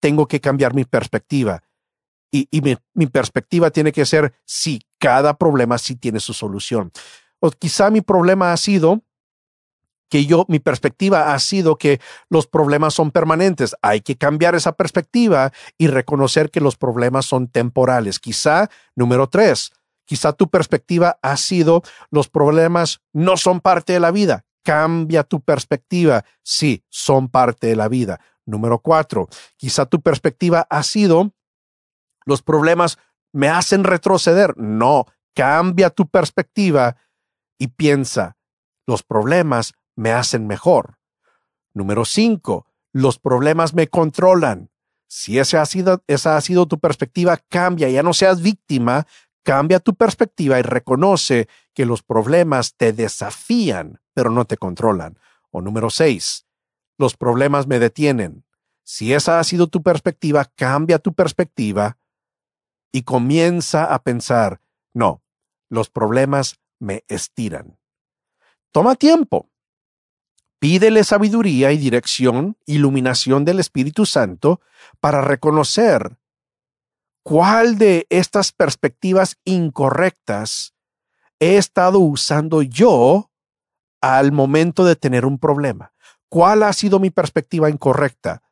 [0.00, 1.62] Tengo que cambiar mi perspectiva.
[2.32, 2.48] Y,
[2.94, 6.90] mi, perspectiva tiene que ser, sí, cada problema sí tiene su solución.
[7.38, 9.03] O quizá mi problema ha sido
[10.08, 13.74] que yo, mi perspectiva ha sido que los problemas son permanentes.
[13.82, 18.20] Hay que cambiar esa perspectiva y reconocer que los problemas son temporales.
[18.20, 19.72] Quizá, número tres,
[20.04, 24.44] quizá tu perspectiva ha sido los problemas no son parte de la vida.
[24.62, 26.24] Cambia tu perspectiva.
[26.42, 28.20] Sí, son parte de la vida.
[28.46, 31.32] Número cuatro, quizá tu perspectiva ha sido
[32.26, 32.98] los problemas
[33.32, 34.56] me hacen retroceder.
[34.56, 36.96] No, cambia tu perspectiva
[37.58, 38.36] y piensa,
[38.86, 40.98] los problemas me hacen mejor.
[41.72, 44.70] Número cinco, los problemas me controlan.
[45.06, 49.06] Si esa ha, sido, esa ha sido tu perspectiva, cambia, ya no seas víctima,
[49.42, 55.18] cambia tu perspectiva y reconoce que los problemas te desafían, pero no te controlan.
[55.50, 56.46] O número seis,
[56.98, 58.44] los problemas me detienen.
[58.82, 61.98] Si esa ha sido tu perspectiva, cambia tu perspectiva
[62.92, 64.60] y comienza a pensar,
[64.92, 65.22] no,
[65.68, 67.78] los problemas me estiran.
[68.72, 69.50] Toma tiempo,
[70.64, 74.62] Pídele sabiduría y dirección, iluminación del Espíritu Santo
[74.98, 76.16] para reconocer
[77.22, 80.72] cuál de estas perspectivas incorrectas
[81.38, 83.30] he estado usando yo
[84.00, 85.92] al momento de tener un problema.
[86.30, 88.42] ¿Cuál ha sido mi perspectiva incorrecta?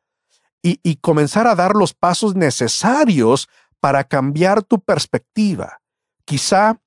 [0.61, 3.49] Y, y comenzar a dar los pasos necesarios
[3.79, 5.81] para cambiar tu perspectiva.
[6.25, 6.79] Quizá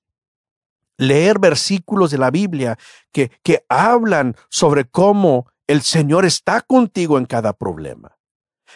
[0.96, 2.78] leer versículos de la Biblia
[3.12, 8.16] que, que hablan sobre cómo el Señor está contigo en cada problema,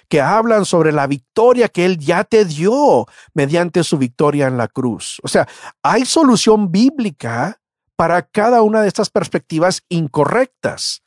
[0.09, 4.69] que hablan sobre la victoria que Él ya te dio mediante su victoria en la
[4.69, 5.19] cruz.
[5.23, 5.49] O sea,
[5.83, 7.61] hay solución bíblica
[7.97, 11.03] para cada una de estas perspectivas incorrectas.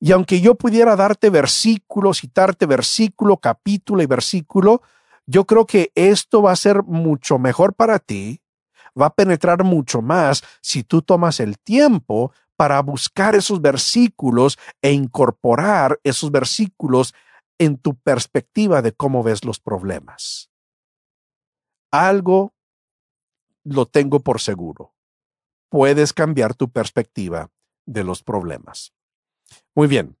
[0.00, 4.82] Y aunque yo pudiera darte versículo, citarte versículo, capítulo y versículo,
[5.26, 8.40] yo creo que esto va a ser mucho mejor para ti
[9.00, 14.92] va a penetrar mucho más si tú tomas el tiempo para buscar esos versículos e
[14.92, 17.14] incorporar esos versículos
[17.58, 20.50] en tu perspectiva de cómo ves los problemas.
[21.90, 22.54] Algo
[23.64, 24.94] lo tengo por seguro.
[25.68, 27.50] Puedes cambiar tu perspectiva
[27.86, 28.92] de los problemas.
[29.74, 30.16] Muy bien.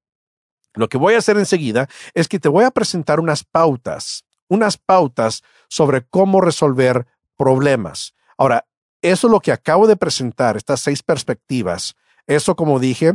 [0.74, 4.78] Lo que voy a hacer enseguida es que te voy a presentar unas pautas, unas
[4.78, 7.06] pautas sobre cómo resolver
[7.36, 8.14] problemas.
[8.42, 8.66] Ahora,
[9.02, 11.94] eso es lo que acabo de presentar, estas seis perspectivas.
[12.26, 13.14] Eso, como dije,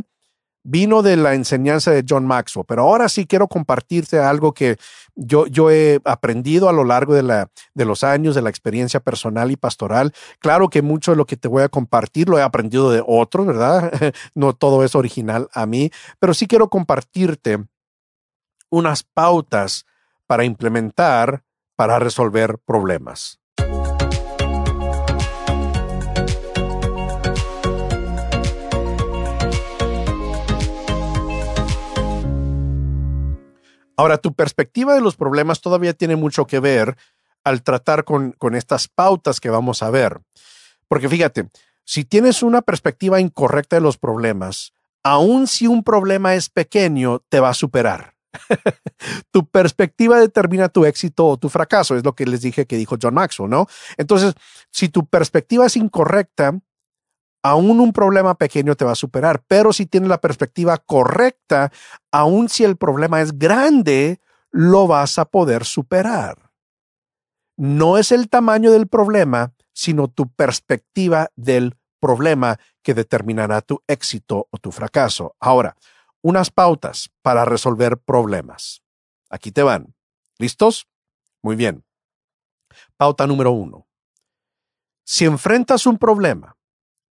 [0.62, 4.78] vino de la enseñanza de John Maxwell, pero ahora sí quiero compartirte algo que
[5.16, 9.00] yo, yo he aprendido a lo largo de, la, de los años, de la experiencia
[9.00, 10.14] personal y pastoral.
[10.38, 13.46] Claro que mucho de lo que te voy a compartir lo he aprendido de otros,
[13.46, 13.92] ¿verdad?
[14.34, 17.62] no todo es original a mí, pero sí quiero compartirte
[18.70, 19.84] unas pautas
[20.26, 21.44] para implementar
[21.76, 23.38] para resolver problemas.
[33.98, 36.96] Ahora, tu perspectiva de los problemas todavía tiene mucho que ver
[37.42, 40.20] al tratar con, con estas pautas que vamos a ver.
[40.86, 41.48] Porque fíjate,
[41.84, 47.40] si tienes una perspectiva incorrecta de los problemas, aun si un problema es pequeño, te
[47.40, 48.14] va a superar.
[49.32, 52.98] tu perspectiva determina tu éxito o tu fracaso, es lo que les dije que dijo
[53.02, 53.66] John Maxwell, ¿no?
[53.96, 54.34] Entonces,
[54.70, 56.56] si tu perspectiva es incorrecta,
[57.42, 61.72] aún un problema pequeño te va a superar, pero si tienes la perspectiva correcta,
[62.10, 64.20] aun si el problema es grande,
[64.50, 66.50] lo vas a poder superar.
[67.56, 74.46] No es el tamaño del problema, sino tu perspectiva del problema que determinará tu éxito
[74.50, 75.34] o tu fracaso.
[75.40, 75.76] Ahora,
[76.22, 78.82] unas pautas para resolver problemas.
[79.30, 79.94] Aquí te van.
[80.38, 80.86] ¿Listos?
[81.42, 81.84] Muy bien.
[82.96, 83.86] Pauta número uno.
[85.04, 86.57] Si enfrentas un problema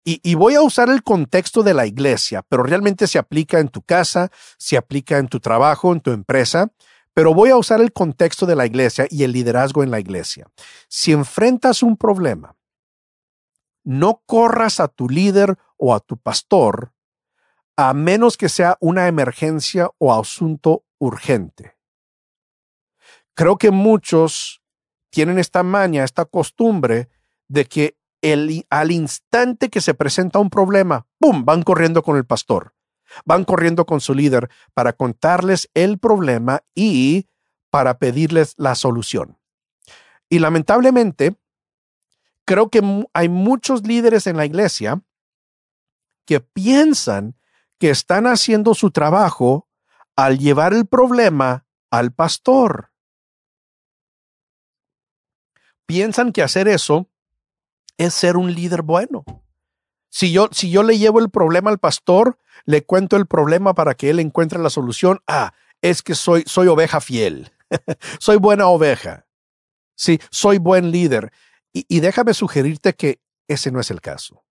[0.09, 3.81] y, voy a usar el contexto de la iglesia, pero realmente se aplica en tu
[3.81, 6.71] casa, se aplica en tu trabajo, en tu empresa,
[7.13, 10.47] pero voy a usar el contexto de la iglesia y el liderazgo en la iglesia.
[10.87, 12.55] Si enfrentas un problema,
[13.83, 16.93] no corras a tu líder o a tu pastor
[17.75, 21.75] a menos que sea una emergencia o asunto urgente.
[23.33, 24.61] Creo que muchos
[25.09, 27.09] tienen esta maña, esta costumbre
[27.49, 32.25] de que el, al instante que se presenta un problema, ¡pum!, van corriendo con el
[32.25, 32.73] pastor,
[33.25, 37.27] van corriendo con su líder para contarles el problema y
[37.69, 39.37] para pedirles la solución.
[40.29, 41.35] Y lamentablemente,
[42.45, 42.81] creo que
[43.13, 45.01] hay muchos líderes en la iglesia
[46.25, 47.35] que piensan
[47.77, 49.67] que están haciendo su trabajo
[50.15, 52.91] al llevar el problema al pastor.
[55.85, 57.09] Piensan que hacer eso
[57.97, 59.23] es ser un líder bueno.
[60.09, 63.95] Si yo, si yo le llevo el problema al pastor, le cuento el problema para
[63.95, 65.19] que él encuentre la solución.
[65.27, 67.51] Ah, es que soy, soy oveja fiel.
[68.19, 69.25] soy buena oveja.
[69.95, 71.31] Sí, soy buen líder.
[71.73, 74.43] Y, déjame sugerirte que ese no es el caso.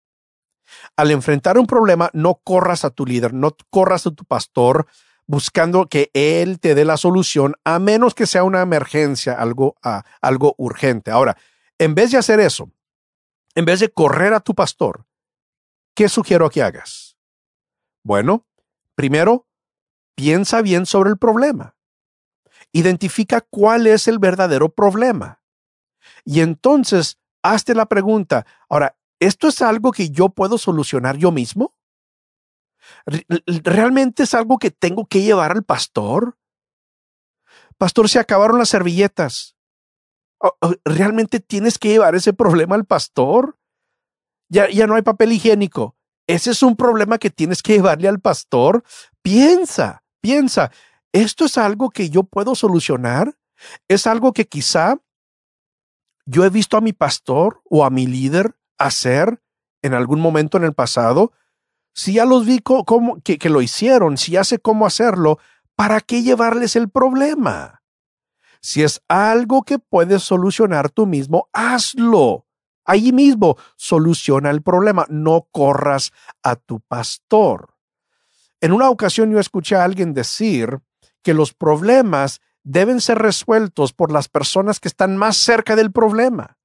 [0.97, 4.87] Al enfrentar un problema, no corras a tu líder, no corras a tu pastor
[5.27, 9.75] buscando que él te dé la solución, a menos que sea una emergencia, algo,
[10.21, 11.11] algo urgente.
[11.11, 11.37] Ahora,
[11.79, 12.71] en vez de hacer eso,
[13.57, 15.07] en vez de correr a tu pastor,
[15.95, 17.17] ¿qué sugiero que hagas?
[18.05, 18.47] Bueno,
[18.95, 19.49] primero,
[20.15, 21.75] piensa bien sobre el problema.
[22.71, 25.41] Identifica cuál es el verdadero problema.
[26.23, 31.75] Y entonces, hazte la pregunta, ahora, ¿esto es algo que yo puedo solucionar yo mismo?
[33.47, 36.37] ¿Realmente es algo que tengo que llevar al pastor?
[37.79, 39.56] Pastor, se acabaron las servilletas.
[40.85, 43.59] ¿Realmente tienes que llevar ese problema al pastor?
[44.49, 45.97] Ya, ya no hay papel higiénico.
[46.27, 48.83] ¿Ese es un problema que tienes que llevarle al pastor?
[49.23, 50.71] Piensa, piensa.
[51.13, 53.37] ¿Esto es algo que yo puedo solucionar?
[53.89, 54.99] ¿Es algo que quizá
[56.27, 59.41] yo he visto a mi pastor o a mi líder hacer
[59.83, 61.33] en algún momento en el pasado,
[61.95, 65.39] si ya los vi como, que, que lo hicieron, si ya sé cómo hacerlo,
[65.77, 67.76] ¿para qué llevarles el problema?
[68.61, 72.47] Si es algo que puedes solucionar tú mismo, hazlo.
[72.85, 77.75] Allí mismo soluciona el problema, no corras a tu pastor.
[78.61, 80.81] En una ocasión yo escuché a alguien decir
[81.23, 86.57] que los problemas deben ser resueltos por las personas que están más cerca del problema.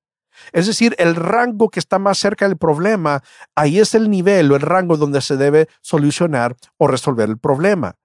[0.51, 3.23] Es decir, el rango que está más cerca del problema,
[3.55, 7.97] ahí es el nivel o el rango donde se debe solucionar o resolver el problema.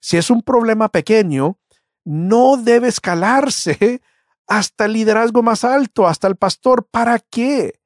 [0.00, 1.58] Si es un problema pequeño,
[2.04, 4.02] no debe escalarse
[4.46, 6.86] hasta el liderazgo más alto, hasta el pastor.
[6.90, 7.80] ¿Para qué?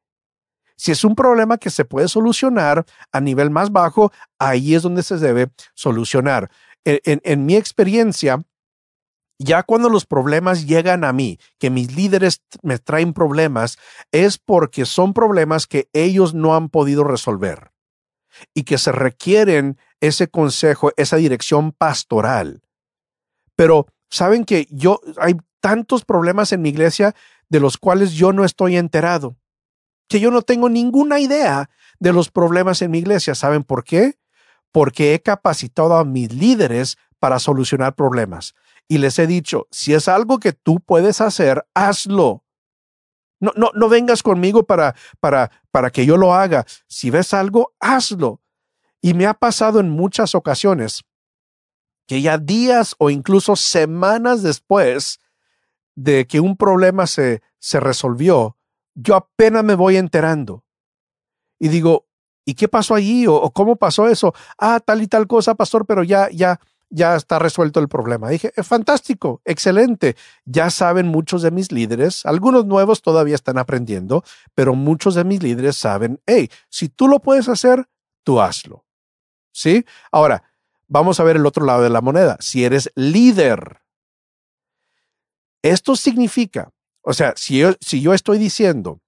[0.77, 5.03] Si es un problema que se puede solucionar a nivel más bajo, ahí es donde
[5.03, 6.51] se debe solucionar.
[6.85, 8.45] En, mi experiencia,
[9.39, 13.79] ya cuando los problemas llegan a mí, que mis líderes me traen problemas,
[14.13, 17.73] es porque son problemas que ellos no han podido resolver
[18.55, 22.63] y que se requieren ese consejo, esa dirección pastoral.
[23.57, 27.15] Pero saben que yo hay tantos problemas en mi iglesia
[27.49, 29.37] de los cuales yo no estoy enterado,
[30.09, 33.35] que yo no tengo ninguna idea de los problemas en mi iglesia.
[33.35, 34.19] ¿Saben por qué?
[34.73, 38.55] Porque he capacitado a mis líderes para solucionar problemas
[38.89, 42.45] y les he dicho, si es algo que tú puedes hacer, hazlo.
[43.41, 46.65] No, no, no vengas conmigo para, para, para que yo lo haga.
[46.87, 48.41] Si ves algo, hazlo.
[49.03, 51.05] Y me ha pasado en muchas ocasiones
[52.07, 55.21] que ya días o incluso semanas después
[55.95, 58.57] de que un problema se, se resolvió,
[58.95, 60.65] yo apenas me voy enterando.
[61.59, 62.07] Y digo,
[62.45, 63.27] ¿y qué pasó allí?
[63.27, 64.35] ¿O, ¿O, cómo pasó eso?
[64.59, 68.29] Ah, tal y tal cosa, pastor, pero ya, ya, ya está resuelto el problema.
[68.29, 70.17] Dije, fantástico, excelente.
[70.45, 74.23] Ya saben muchos de mis líderes, algunos nuevos todavía están aprendiendo,
[74.55, 77.89] pero muchos de mis líderes saben, hey, si tú lo puedes hacer,
[78.23, 78.85] tú hazlo.
[79.53, 79.87] ¿Sí?
[80.13, 80.43] Ahora,
[80.89, 82.37] vamos a ver el otro lado de la moneda.
[82.41, 83.81] Si eres líder,
[85.63, 86.73] esto significa,
[87.03, 89.01] o sea, si yo, estoy diciendo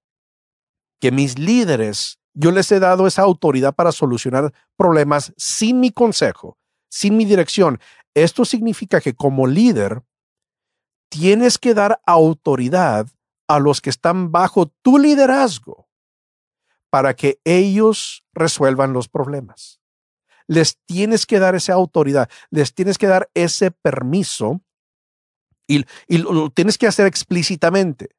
[0.99, 6.57] que mis líderes, yo les he dado esa autoridad para solucionar problemas sin mi consejo,
[6.89, 7.79] sin mi dirección.
[8.13, 10.03] Esto significa que como líder
[11.09, 13.07] tienes que dar autoridad
[13.47, 15.87] a los que están bajo tu liderazgo
[16.89, 19.78] para que ellos resuelvan los problemas.
[20.49, 24.61] Les tienes que dar esa autoridad, les tienes que dar ese permiso
[25.67, 25.85] y,
[26.17, 28.09] lo, tienes que hacer explícitamente.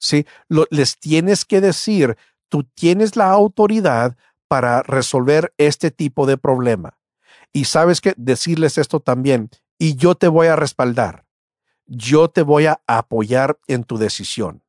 [0.00, 0.26] ¿sí?
[0.48, 2.16] les tienes que decir,
[2.48, 4.16] tú tienes la autoridad
[4.48, 6.98] para resolver este tipo de problema.
[7.52, 11.24] Y sabes que decirles esto también, y yo te voy a respaldar,
[11.86, 14.64] yo te voy a apoyar en tu decisión.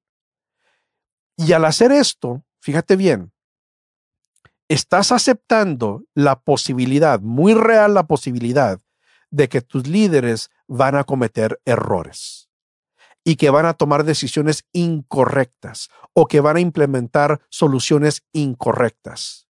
[1.36, 3.32] Y al hacer esto, fíjate bien,
[4.74, 8.80] estás aceptando la posibilidad, muy real la posibilidad,
[9.30, 12.50] de que tus líderes van a cometer errores
[13.26, 19.50] y que van a tomar decisiones incorrectas o que van a implementar soluciones incorrectas.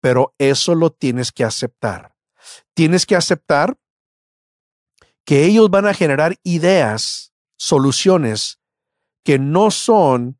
[0.00, 2.14] Pero eso lo tienes que aceptar.
[2.72, 3.76] Tienes que aceptar
[5.24, 8.60] que ellos van a generar ideas, soluciones
[9.24, 10.38] que no son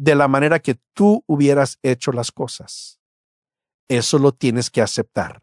[0.00, 2.98] de la manera que tú hubieras hecho las cosas.
[3.86, 5.42] Eso lo tienes que aceptar.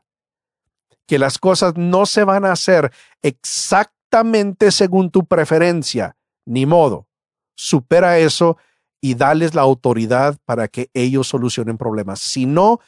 [1.05, 2.91] Que las cosas no se van a hacer
[3.21, 7.07] exactamente según tu preferencia, ni modo.
[7.53, 8.57] Supera eso
[8.99, 12.19] y dales la autoridad para que ellos solucionen problemas.
[12.19, 12.79] Si no,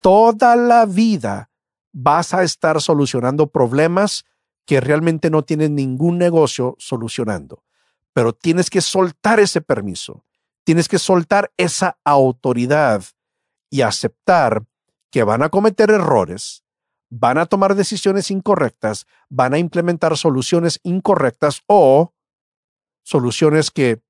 [0.00, 1.50] toda la vida
[1.92, 4.24] vas a estar solucionando problemas
[4.64, 7.64] que realmente no tienen ningún negocio solucionando.
[8.12, 10.25] Pero tienes que soltar ese permiso
[10.66, 13.04] Tienes que soltar esa autoridad
[13.70, 14.64] y aceptar
[15.12, 16.64] que van a cometer errores,
[17.08, 22.12] van a tomar decisiones incorrectas, van a implementar soluciones incorrectas o
[23.04, 24.02] soluciones que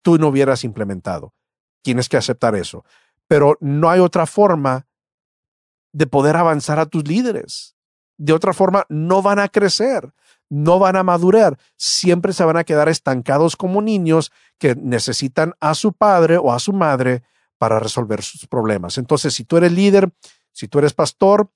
[0.00, 1.34] tú no hubieras implementado.
[1.82, 2.86] Tienes que aceptar eso.
[3.26, 4.88] Pero no hay otra forma
[5.92, 7.76] de poder avanzar a tus líderes.
[8.16, 10.14] De otra forma, no van a crecer
[10.48, 15.74] no van a madurar, siempre se van a quedar estancados como niños que necesitan a
[15.74, 17.22] su padre o a su madre
[17.58, 18.98] para resolver sus problemas.
[18.98, 20.10] Entonces, si tú eres líder,
[20.52, 21.50] si tú eres pastor,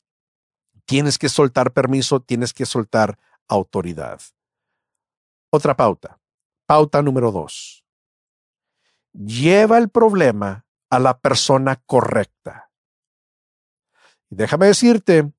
[0.85, 3.19] tienes que soltar permiso, tienes que soltar
[3.49, 4.21] autoridad.
[5.51, 6.19] Otra pauta.
[6.67, 7.85] Pauta número dos.
[9.13, 12.71] Lleva el problema a la persona correcta.
[14.31, 15.31] Y déjame decirte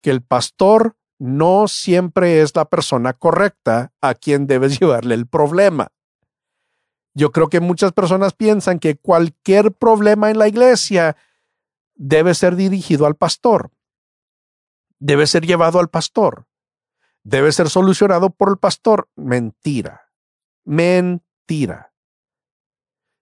[0.00, 5.92] que el pastor no siempre es la persona correcta a quien debes llevarle el problema.
[7.14, 11.16] Yo creo que muchas personas piensan que cualquier problema en la iglesia
[11.94, 13.70] debe ser dirigido al pastor,
[14.98, 16.46] debe ser llevado al pastor,
[17.22, 19.08] debe ser solucionado por el pastor.
[19.14, 20.10] Mentira,
[20.64, 21.92] mentira.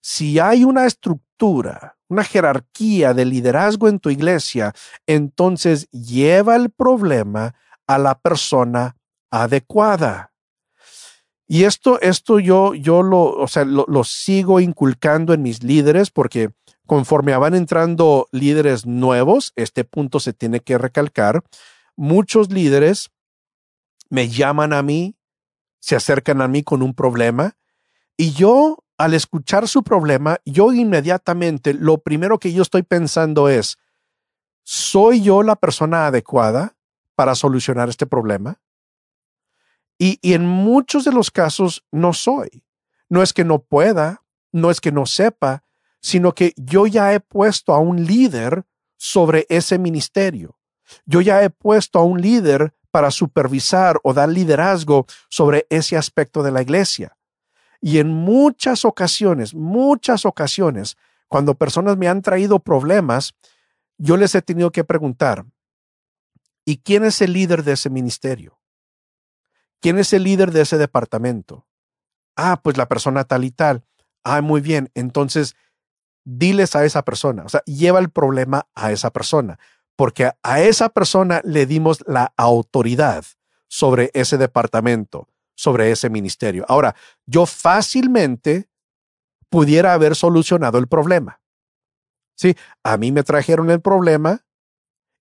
[0.00, 4.72] Si hay una estructura, una jerarquía de liderazgo en tu iglesia,
[5.06, 7.54] entonces lleva el problema
[7.90, 8.96] a la persona
[9.32, 10.32] adecuada.
[11.48, 16.12] Y esto, esto yo, yo lo, o sea, lo, lo sigo inculcando en mis líderes
[16.12, 16.50] porque
[16.86, 21.42] conforme van entrando líderes nuevos, este punto se tiene que recalcar,
[21.96, 23.10] muchos líderes
[24.08, 25.16] me llaman a mí,
[25.80, 27.56] se acercan a mí con un problema
[28.16, 33.78] y yo al escuchar su problema, yo inmediatamente lo primero que yo estoy pensando es,
[34.62, 36.76] ¿soy yo la persona adecuada?
[37.14, 38.60] Para solucionar este problema?
[39.98, 42.64] Y, en muchos de los casos no soy.
[43.08, 45.64] No es que no pueda, no es que no sepa,
[46.00, 48.64] sino que yo ya he puesto a un líder
[48.96, 50.58] sobre ese ministerio.
[51.04, 56.42] Yo ya he puesto a un líder para supervisar o dar liderazgo sobre ese aspecto
[56.42, 57.16] de la iglesia.
[57.80, 60.96] Y en muchas ocasiones, muchas ocasiones,
[61.28, 63.34] cuando personas me han traído problemas,
[63.98, 65.44] yo les he tenido que preguntar,
[66.70, 68.60] ¿Y quién es el líder de ese ministerio?
[69.80, 71.66] ¿Quién es el líder de ese departamento?
[72.36, 73.84] Ah, pues la persona tal y tal.
[74.22, 74.88] Ah, muy bien.
[74.94, 75.56] Entonces,
[76.24, 79.58] diles a esa persona, o sea, lleva el problema a esa persona,
[79.96, 83.24] porque a esa persona le dimos la autoridad
[83.66, 86.64] sobre ese departamento, sobre ese ministerio.
[86.68, 86.94] Ahora,
[87.26, 88.70] yo fácilmente
[89.48, 91.40] pudiera haber solucionado el problema.
[92.36, 92.54] Sí,
[92.84, 94.46] a mí me trajeron el problema,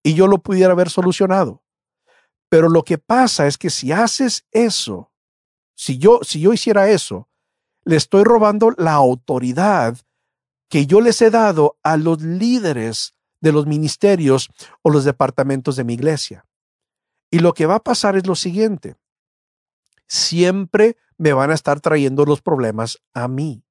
[0.04, 1.64] y yo lo pudiera haber solucionado.
[2.50, 5.12] Pero lo que pasa es que si haces eso,
[5.76, 7.30] si yo, si yo hiciera eso,
[7.84, 9.98] le estoy robando la autoridad
[10.70, 14.50] que yo les he dado a los líderes de los ministerios
[14.82, 16.46] o los departamentos de mi iglesia.
[17.32, 18.96] Y lo que va a pasar es lo siguiente.
[20.08, 23.64] Siempre me van a estar trayendo los problemas a mí.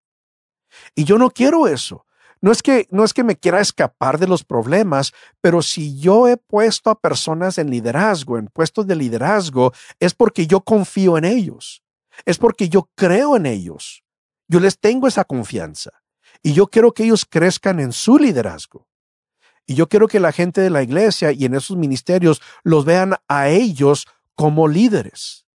[0.94, 2.06] Y yo no quiero eso.
[2.40, 6.28] No es que no es que me quiera escapar de los problemas, pero si yo
[6.28, 11.24] he puesto a personas en liderazgo, en puestos de liderazgo, es porque yo confío en
[11.24, 11.82] ellos.
[12.24, 14.02] Es porque yo creo en ellos.
[14.48, 15.90] Yo les tengo esa confianza
[16.42, 18.86] y yo quiero que ellos crezcan en su liderazgo.
[19.66, 23.16] Y yo quiero que la gente de la iglesia y en esos ministerios los vean
[23.28, 25.47] a ellos como líderes.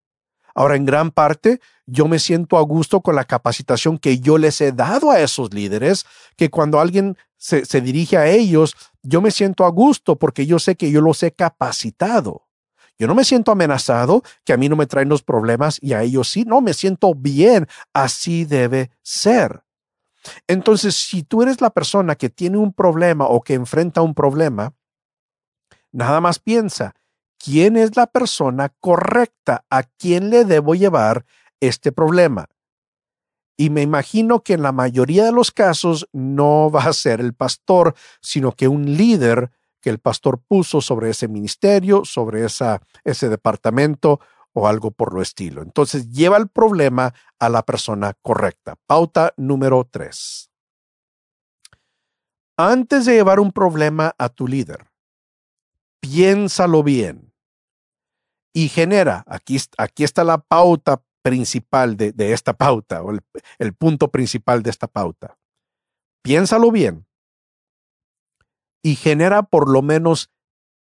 [0.54, 4.60] Ahora, en gran parte, yo me siento a gusto con la capacitación que yo les
[4.60, 9.64] he dado a esos líderes, que cuando alguien se, dirige a ellos, yo me siento
[9.64, 12.46] a gusto porque yo sé que yo los he capacitado.
[12.98, 16.02] Yo no me siento amenazado, que a mí no me traen los problemas y a
[16.02, 19.64] ellos sí, no, me siento bien, así debe ser.
[20.46, 24.72] Entonces, si tú eres la persona que tiene un problema o que enfrenta un problema,
[25.90, 26.94] nada más piensa,
[27.42, 31.24] ¿quién es la persona correcta a quien le debo llevar
[31.60, 32.46] este problema?
[33.56, 37.34] Y me imagino que en la mayoría de los casos no va a ser el
[37.34, 43.28] pastor, sino que un líder que el pastor puso sobre ese ministerio, sobre esa, ese
[43.28, 44.20] departamento
[44.52, 45.62] o algo por lo estilo.
[45.62, 48.76] Entonces lleva el problema a la persona correcta.
[48.86, 50.50] Pauta número tres.
[52.56, 54.86] Antes de llevar un problema a tu líder,
[56.00, 57.31] piénsalo bien
[58.52, 63.20] y genera, aquí, aquí está la pauta principal de, esta pauta o el,
[63.58, 65.38] el punto principal de esta pauta.
[66.22, 67.06] Piénsalo bien
[68.82, 70.30] y genera por lo menos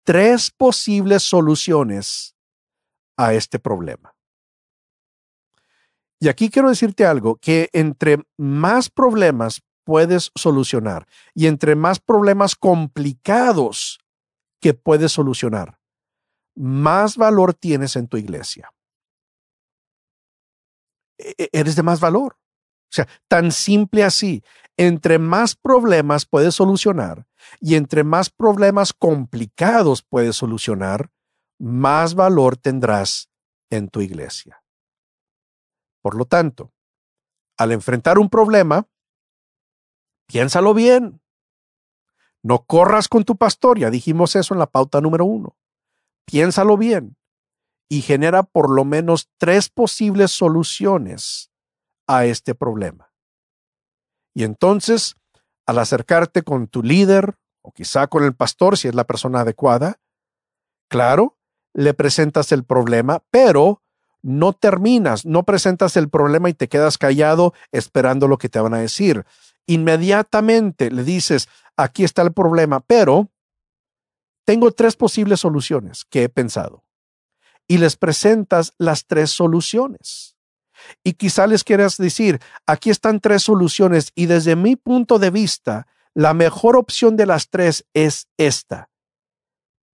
[0.05, 2.37] tres posibles soluciones
[3.17, 4.15] a este problema.
[6.21, 12.57] Y aquí quiero decirte algo, que entre más problemas puedes solucionar y entre más problemas
[12.57, 14.01] complicados
[14.61, 15.78] que puedes solucionar,
[16.59, 18.73] más valor tienes en tu iglesia.
[21.19, 22.35] E-, e-, eres de más valor.
[22.35, 24.43] O sea, tan simple así.
[24.77, 27.27] Entre más problemas puedes solucionar
[27.61, 31.11] y entre más problemas complicados puedes solucionar,
[31.59, 33.29] más valor tendrás
[33.71, 34.63] en tu iglesia.
[36.01, 36.73] Por lo tanto,
[37.57, 38.87] al enfrentar un problema,
[40.27, 41.21] piénsalo bien.
[42.43, 45.57] No corras con tu pastor, ya dijimos eso en la pauta número uno.
[46.29, 47.17] Piénsalo bien
[47.89, 51.51] y genera por lo menos tres posibles soluciones
[52.07, 53.15] a este problema.
[54.35, 55.17] Y entonces,
[55.67, 60.01] al acercarte con tu líder o quizá con el pastor, si es la persona adecuada,
[60.91, 61.39] claro,
[61.73, 63.83] le presentas el problema, pero
[64.21, 68.75] no terminas, no presentas el problema y te quedas callado esperando lo que te van
[68.75, 69.25] a decir.
[69.67, 73.31] Inmediatamente le dices, aquí está el problema, pero
[74.49, 76.83] tengo tres posibles soluciones que he pensado.
[77.67, 80.39] Y les presentas las tres soluciones.
[81.05, 85.87] Y quizá les quieras decir, aquí están tres soluciones y desde mi punto de vista,
[86.15, 88.89] la mejor opción de las tres es esta.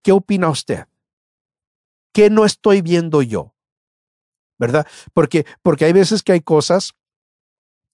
[0.04, 0.86] ¿Qué opina usted?
[2.12, 3.56] ¿Qué no estoy viendo yo?
[4.56, 4.86] ¿Verdad?
[5.12, 6.92] Porque, porque hay veces que hay cosas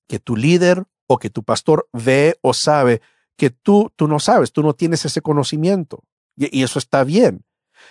[0.07, 3.01] que tu líder o que tu pastor ve o sabe
[3.39, 6.05] que tú, tú no sabes, tú no tienes ese conocimiento.
[6.37, 7.45] Y, eso está bien.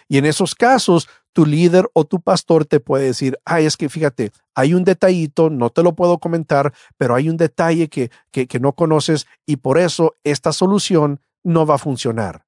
[0.08, 3.90] Y en esos casos, tu líder o tu pastor te puede decir, ay, es que
[3.90, 8.48] fíjate, hay un detallito, no te lo puedo comentar, pero hay un detalle que, que,
[8.48, 12.46] que no conoces y por eso esta solución no va a funcionar.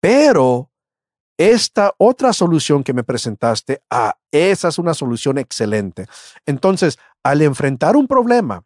[0.00, 0.70] Pero
[1.38, 6.06] esta otra solución que me presentaste, ah, esa es una solución excelente.
[6.46, 8.64] Entonces, al enfrentar un problema,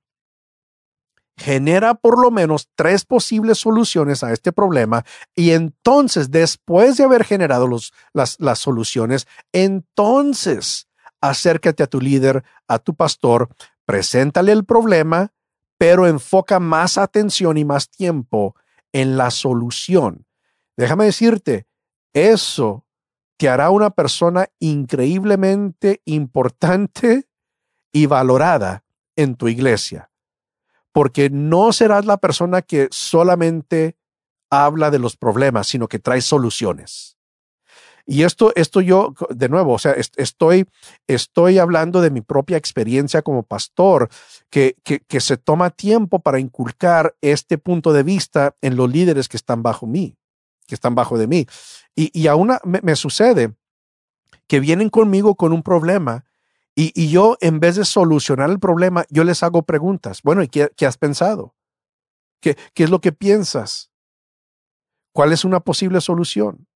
[1.42, 7.24] genera por lo menos tres posibles soluciones a este problema y entonces, después de haber
[7.24, 7.68] generado
[8.12, 10.88] las, las soluciones, entonces
[11.20, 13.48] acércate a tu líder, a tu pastor,
[13.84, 15.32] preséntale el problema,
[15.78, 18.54] pero enfoca más atención y más tiempo
[18.92, 20.26] en la solución.
[20.76, 21.66] Déjame decirte,
[22.12, 22.84] eso
[23.36, 27.28] te hará una persona increíblemente importante
[27.92, 28.84] y valorada
[29.16, 30.11] en tu iglesia,
[30.92, 33.96] porque no serás la persona que solamente
[34.50, 37.16] habla de los problemas, sino que trae soluciones.
[38.04, 40.66] Y esto, esto yo, de nuevo, o sea, estoy,
[41.06, 44.08] estoy hablando de mi propia experiencia como pastor,
[44.50, 49.36] que, que, se toma tiempo para inculcar este punto de vista en los líderes que
[49.36, 50.16] están bajo mí
[50.66, 51.46] que están bajo de mí.
[51.94, 53.54] Y, aún me, sucede
[54.46, 56.24] que vienen conmigo con un problema
[56.74, 60.22] y, yo, en vez de solucionar el problema, yo les hago preguntas.
[60.22, 61.54] Bueno, ¿y qué, has pensado?
[62.40, 63.90] ¿Qué, ¿Qué, es lo que piensas?
[65.12, 66.66] ¿Cuál es una posible solución?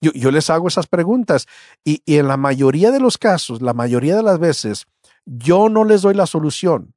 [0.00, 1.46] Yo, yo les hago esas preguntas
[1.84, 4.86] y, y en la mayoría de los casos, la mayoría de las veces,
[5.26, 6.94] yo no les doy la solución.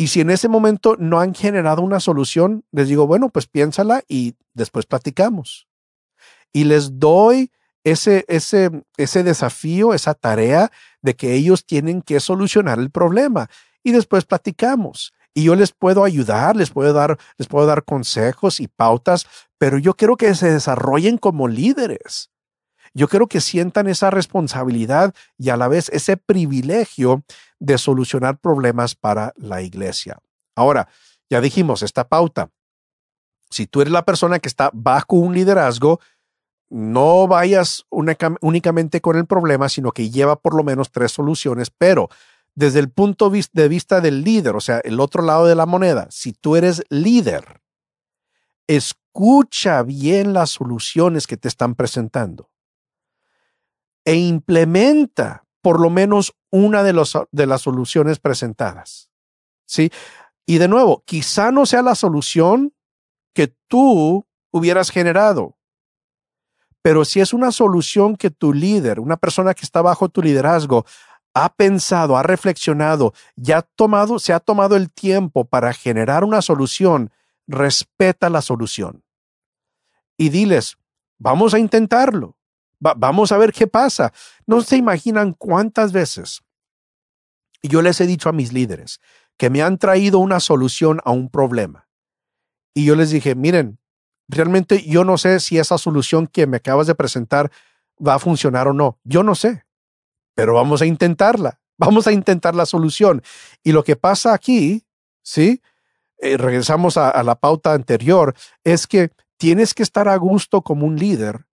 [0.00, 4.02] Y si en ese momento no han generado una solución, les digo, bueno, pues piénsala
[4.08, 5.68] y después platicamos.
[6.54, 7.52] Y les doy
[7.84, 10.70] ese, ese, ese desafío, esa tarea
[11.02, 13.48] de que ellos tienen que solucionar el problema
[13.82, 15.12] y después platicamos.
[15.32, 19.26] Y yo les puedo ayudar, les puedo dar, les puedo dar consejos y pautas,
[19.58, 22.30] pero yo quiero que se desarrollen como líderes.
[22.92, 27.22] Yo quiero que sientan esa responsabilidad y a la vez ese privilegio
[27.60, 30.18] de solucionar problemas para la iglesia.
[30.56, 30.88] Ahora,
[31.30, 32.50] ya dijimos esta pauta.
[33.50, 36.00] Si tú eres la persona que está bajo un liderazgo,
[36.70, 42.08] no vayas únicamente con el problema, sino que lleva por lo menos tres soluciones, pero
[42.54, 46.06] desde el punto de vista del líder, o sea, el otro lado de la moneda,
[46.10, 47.60] si tú eres líder,
[48.66, 52.50] escucha bien las soluciones que te están presentando
[54.04, 56.92] e implementa por lo menos una de,
[57.32, 59.10] de las soluciones presentadas.
[59.66, 59.90] ¿Sí?
[60.46, 62.74] Y de nuevo, quizá no sea la solución
[63.34, 65.56] que tú hubieras generado,
[66.82, 70.86] pero si es una solución que tu líder, una persona que está bajo tu liderazgo,
[71.34, 77.12] ha pensado, ha reflexionado, ya tomado, se ha tomado el tiempo para generar una solución,
[77.46, 79.04] respeta la solución.
[80.16, 80.76] Y diles,
[81.18, 82.36] vamos a intentarlo,
[82.78, 84.12] vamos a ver qué pasa.
[84.46, 86.42] No se imaginan cuántas veces
[87.62, 89.00] yo les he dicho a mis líderes
[89.36, 91.88] que me han traído una solución a un problema.
[92.74, 93.78] Y yo les dije, miren,
[94.30, 97.50] realmente yo no sé si esa solución que me acabas de presentar
[98.04, 98.98] va a funcionar o no.
[99.04, 99.64] Yo no sé,
[100.34, 101.58] pero vamos a intentarla.
[101.80, 103.22] Vamos a intentar la solución.
[103.64, 104.84] Y lo que pasa aquí,
[105.22, 105.62] ¿sí?
[106.18, 110.84] Eh, regresamos a, a la pauta anterior, es que tienes que estar a gusto como
[110.86, 111.46] un líder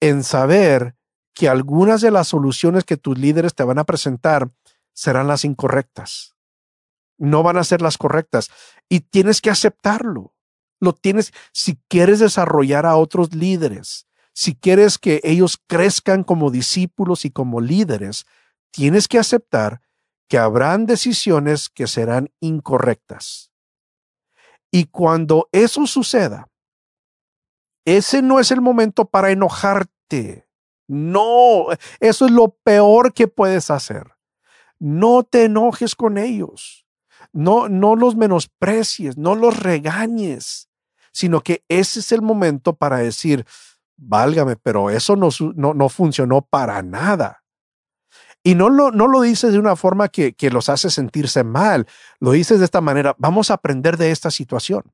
[0.00, 0.96] en saber
[1.32, 4.50] que algunas de las soluciones que tus líderes te van a presentar
[4.92, 6.34] serán las incorrectas.
[7.16, 8.50] No van a ser las correctas.
[8.88, 10.34] Y tienes que aceptarlo.
[10.80, 17.24] Lo tienes, si quieres desarrollar a otros líderes, si quieres que ellos crezcan como discípulos
[17.24, 18.24] y como líderes,
[18.70, 19.80] tienes que aceptar
[20.28, 23.50] que habrán decisiones que serán incorrectas.
[24.70, 26.48] Y cuando eso suceda,
[27.84, 30.46] ese no es el momento para enojarte.
[30.86, 31.66] No,
[31.98, 34.12] eso es lo peor que puedes hacer.
[34.78, 36.86] No te enojes con ellos.
[37.32, 40.67] No, no los menosprecies, no los regañes
[41.12, 43.46] sino que ese es el momento para decir,
[43.96, 47.44] válgame, pero eso no, no, funcionó para nada.
[48.42, 51.86] Y no lo, no lo dices de una forma que, que los hace sentirse mal,
[52.20, 54.92] lo dices de esta manera, vamos a aprender de esta situación.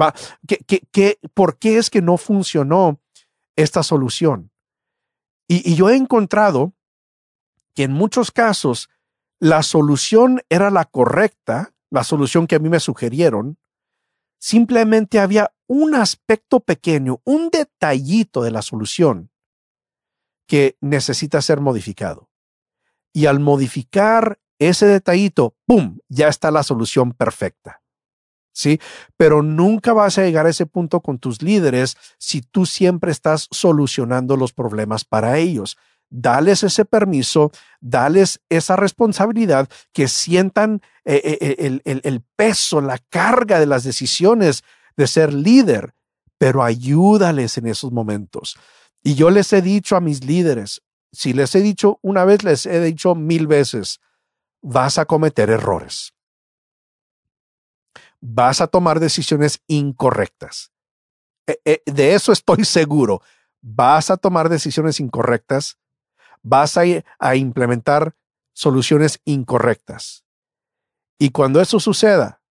[0.00, 0.14] Va,
[0.46, 3.00] ¿qué, por qué es que no funcionó
[3.56, 4.50] esta solución?
[5.46, 6.72] Y, y yo he encontrado
[7.74, 8.88] que en muchos casos
[9.40, 13.58] la solución era la correcta, la solución que a mí me sugirieron,
[14.38, 19.30] Simplemente había un aspecto pequeño, un detallito de la solución
[20.46, 22.30] que necesita ser modificado.
[23.12, 27.82] Y al modificar ese detallito, ¡pum!, ya está la solución perfecta.
[28.52, 28.80] ¿Sí?
[29.16, 33.46] Pero nunca vas a llegar a ese punto con tus líderes si tú siempre estás
[33.52, 35.76] solucionando los problemas para ellos
[36.10, 37.50] dales ese permiso,
[37.80, 43.84] dales esa responsabilidad, que sientan eh, eh, eh, el, el, peso, la carga de las
[43.84, 44.64] decisiones
[44.96, 45.94] de ser líder,
[46.38, 48.58] pero ayúdales en esos momentos.
[49.02, 50.82] Y yo les he dicho a mis líderes,
[51.12, 54.00] si les he dicho una vez, les he dicho mil veces,
[54.60, 56.14] vas a cometer errores.
[58.20, 60.72] Vas a tomar decisiones incorrectas.
[61.46, 63.22] De eso estoy seguro.
[63.62, 65.78] Vas a tomar decisiones incorrectas
[66.42, 68.14] vas a, implementar
[68.52, 70.24] soluciones incorrectas.
[71.18, 72.42] Y cuando eso suceda,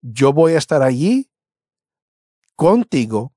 [0.00, 1.30] yo voy a estar allí
[2.56, 3.32] contigo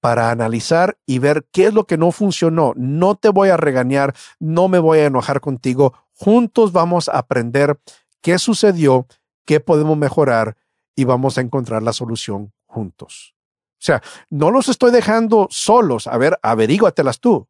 [0.00, 2.72] para analizar y ver qué es lo que no funcionó.
[2.76, 5.94] No te voy a regañar, no me voy a enojar contigo.
[6.12, 7.78] Juntos vamos a aprender
[8.20, 9.06] qué sucedió,
[9.44, 10.56] qué podemos mejorar
[10.96, 13.34] y vamos a encontrar la solución juntos.
[13.82, 16.06] O sea, no los estoy dejando solos.
[16.06, 17.48] A ver, averíguatelas tú.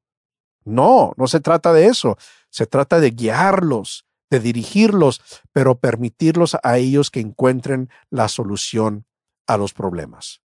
[0.64, 2.16] No, no se trata de eso.
[2.50, 5.20] Se trata de guiarlos, de dirigirlos,
[5.52, 9.06] pero permitirlos a ellos que encuentren la solución
[9.46, 10.40] a los problemas.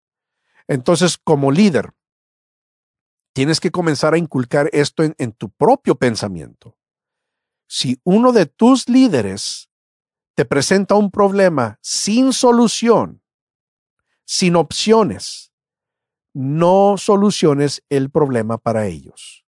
[0.67, 1.93] Entonces, como líder,
[3.33, 6.77] tienes que comenzar a inculcar esto en, en tu propio pensamiento.
[7.69, 9.71] Si uno de tus líderes
[10.35, 13.23] te presenta un problema sin solución,
[14.25, 15.53] sin opciones,
[16.33, 19.46] no soluciones el problema para ellos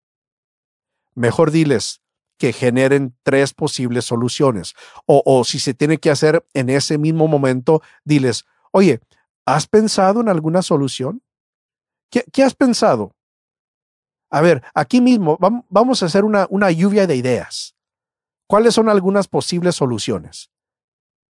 [1.18, 2.02] mejor diles
[2.38, 4.76] que generen tres posibles soluciones.
[5.06, 9.00] O, si se tiene que hacer en ese mismo momento, diles, oye,
[9.46, 11.24] ¿has pensado en alguna solución?
[12.12, 13.16] ¿Qué, has pensado?
[14.30, 15.38] A ver, aquí mismo
[15.70, 17.76] vamos a hacer una, una lluvia de ideas.
[18.46, 20.52] ¿Cuáles son algunas posibles soluciones?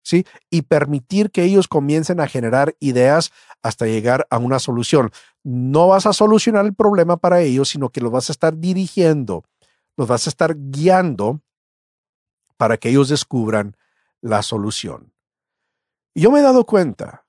[0.03, 0.27] ¿Sí?
[0.51, 3.33] Y permitir que ellos comiencen a generar ideas
[3.63, 5.11] hasta llegar a una solución.
[5.43, 9.45] No vas a solucionar el problema para ellos, sino que lo vas a estar dirigiendo
[9.97, 11.41] los vas a estar guiando
[12.57, 13.77] para que ellos descubran
[14.21, 15.13] la solución.
[16.15, 17.27] Yo me he dado cuenta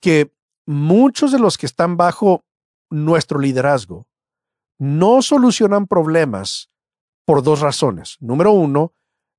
[0.00, 0.32] que
[0.66, 2.44] muchos de los que están bajo
[2.90, 4.06] nuestro liderazgo
[4.78, 6.70] no solucionan problemas
[7.24, 8.16] por dos razones.
[8.20, 8.94] Número uno,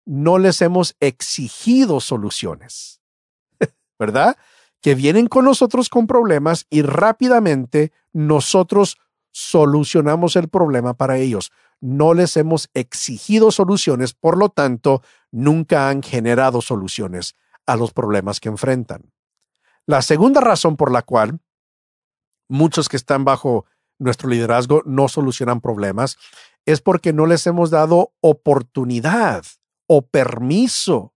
[0.05, 3.01] no les hemos exigido soluciones,
[3.99, 4.37] ¿verdad?
[4.81, 8.97] Que vienen con nosotros con problemas y rápidamente nosotros
[9.31, 11.51] solucionamos el problema para ellos.
[11.81, 15.01] No les hemos exigido soluciones, por lo tanto,
[15.31, 19.11] nunca han generado soluciones a los problemas que enfrentan.
[19.85, 21.39] La segunda razón por la cual
[22.47, 23.65] muchos que están bajo
[23.97, 26.17] nuestro liderazgo no solucionan problemas
[26.65, 29.43] es porque no les hemos dado oportunidad
[29.87, 31.13] o permiso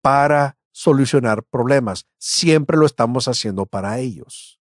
[0.00, 2.06] para solucionar problemas.
[2.18, 4.60] Siempre lo estamos haciendo para ellos.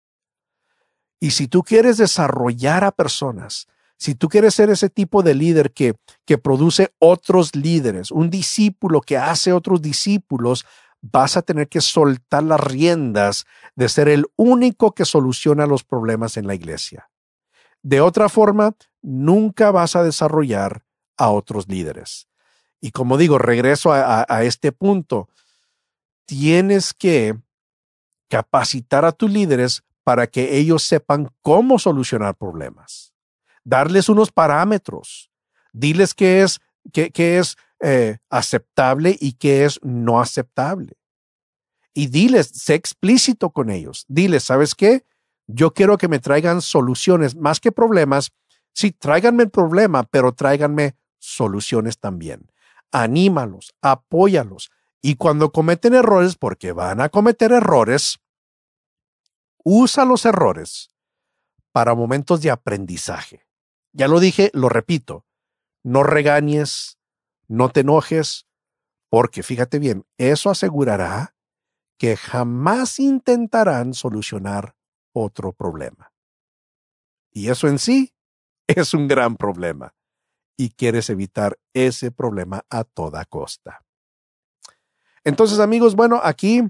[1.20, 3.68] Y si tú quieres desarrollar a personas,
[3.98, 5.96] si tú quieres ser ese tipo de líder que,
[6.38, 10.66] produce otros líderes, un discípulo que hace otros discípulos,
[11.02, 13.46] vas a tener que soltar las riendas
[13.76, 17.10] de ser el único que soluciona los problemas en la iglesia.
[17.82, 20.84] De otra forma, nunca vas a desarrollar
[21.18, 22.28] a otros líderes.
[22.80, 25.30] Y como digo, regreso a, este punto,
[26.26, 27.36] tienes que
[28.30, 33.17] capacitar a tus líderes para que ellos sepan cómo solucionar problemas.
[33.68, 35.30] Darles unos parámetros.
[35.74, 36.62] Diles qué es,
[36.94, 40.94] qué, es eh, aceptable y qué es no aceptable.
[41.94, 44.06] Y diles, sé explícito con ellos.
[44.08, 45.06] Diles, ¿sabes qué?
[45.48, 48.32] Yo quiero que me traigan soluciones más que problemas.
[48.72, 52.50] Sí, tráiganme el problema, pero tráiganme soluciones también.
[52.94, 54.72] Anímalos, apóyalos.
[55.02, 58.18] Y cuando cometen errores, porque van a cometer errores,
[59.62, 60.90] usa los errores
[61.74, 63.47] para momentos de aprendizaje.
[63.98, 65.26] Ya lo dije, lo repito,
[65.82, 67.00] no regañes,
[67.48, 68.46] no te enojes,
[69.10, 71.36] porque fíjate bien, eso asegurará
[71.98, 74.76] que jamás intentarán solucionar
[75.14, 76.14] otro problema.
[77.32, 78.14] Y eso en sí
[78.68, 79.96] es un gran problema.
[80.56, 83.84] Y quieres evitar ese problema a toda costa.
[85.24, 86.62] Entonces, amigos, bueno, aquí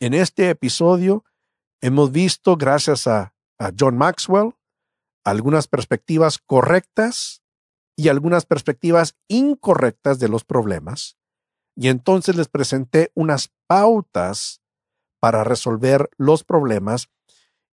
[0.00, 1.24] en este episodio
[1.80, 4.54] hemos visto, gracias a, a John Maxwell,
[5.24, 7.42] algunas perspectivas correctas
[7.96, 11.16] y algunas perspectivas incorrectas de los problemas,
[11.76, 14.60] y entonces les presenté unas pautas
[15.20, 17.08] para resolver los problemas,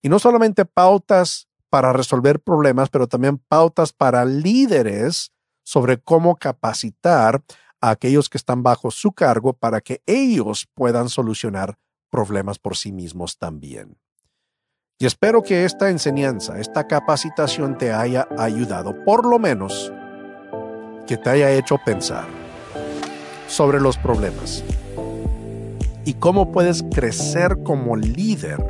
[0.02, 5.32] y no solamente pautas para resolver problemas, pero también pautas para líderes
[5.64, 7.44] sobre cómo capacitar
[7.80, 11.78] a aquellos que están bajo su cargo para que ellos puedan solucionar
[12.10, 14.01] problemas por sí mismos también.
[15.02, 19.92] Y espero que esta enseñanza, esta capacitación te haya ayudado, por lo menos,
[21.08, 22.26] que te haya hecho pensar
[23.48, 24.64] sobre los problemas
[26.06, 28.64] y cómo puedes crecer como líder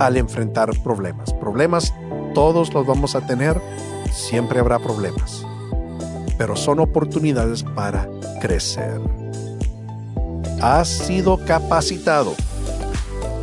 [0.00, 1.32] al enfrentar problemas.
[1.32, 1.94] Problemas
[2.34, 3.58] todos los vamos a tener,
[4.12, 5.46] siempre habrá problemas,
[6.36, 8.06] pero son oportunidades para
[8.42, 9.00] crecer.
[10.60, 12.34] Has sido capacitado.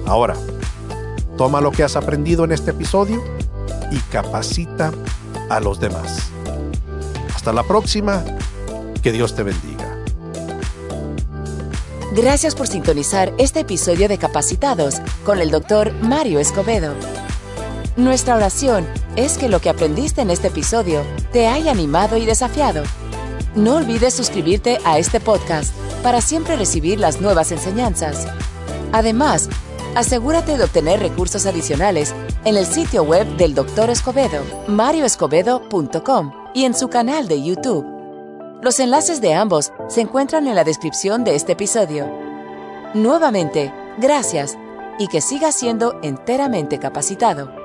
[0.05, 0.35] Ahora,
[1.37, 3.23] toma lo que has aprendido en este episodio
[3.91, 4.91] y capacita
[5.49, 6.29] a los demás.
[7.35, 8.23] Hasta la próxima.
[9.01, 9.95] Que Dios te bendiga.
[12.15, 16.93] Gracias por sintonizar este episodio de Capacitados con el doctor Mario Escobedo.
[17.97, 22.83] Nuestra oración es que lo que aprendiste en este episodio te haya animado y desafiado.
[23.53, 25.73] No olvides suscribirte a este podcast
[26.03, 28.27] para siempre recibir las nuevas enseñanzas.
[28.91, 29.49] Además,
[29.95, 33.89] asegúrate de obtener recursos adicionales en el sitio web del Dr.
[33.89, 37.85] Escobedo, marioescobedo.com y en su canal de YouTube.
[38.61, 42.07] Los enlaces de ambos se encuentran en la descripción de este episodio.
[42.93, 44.57] Nuevamente, gracias
[44.99, 47.64] y que siga siendo enteramente capacitado.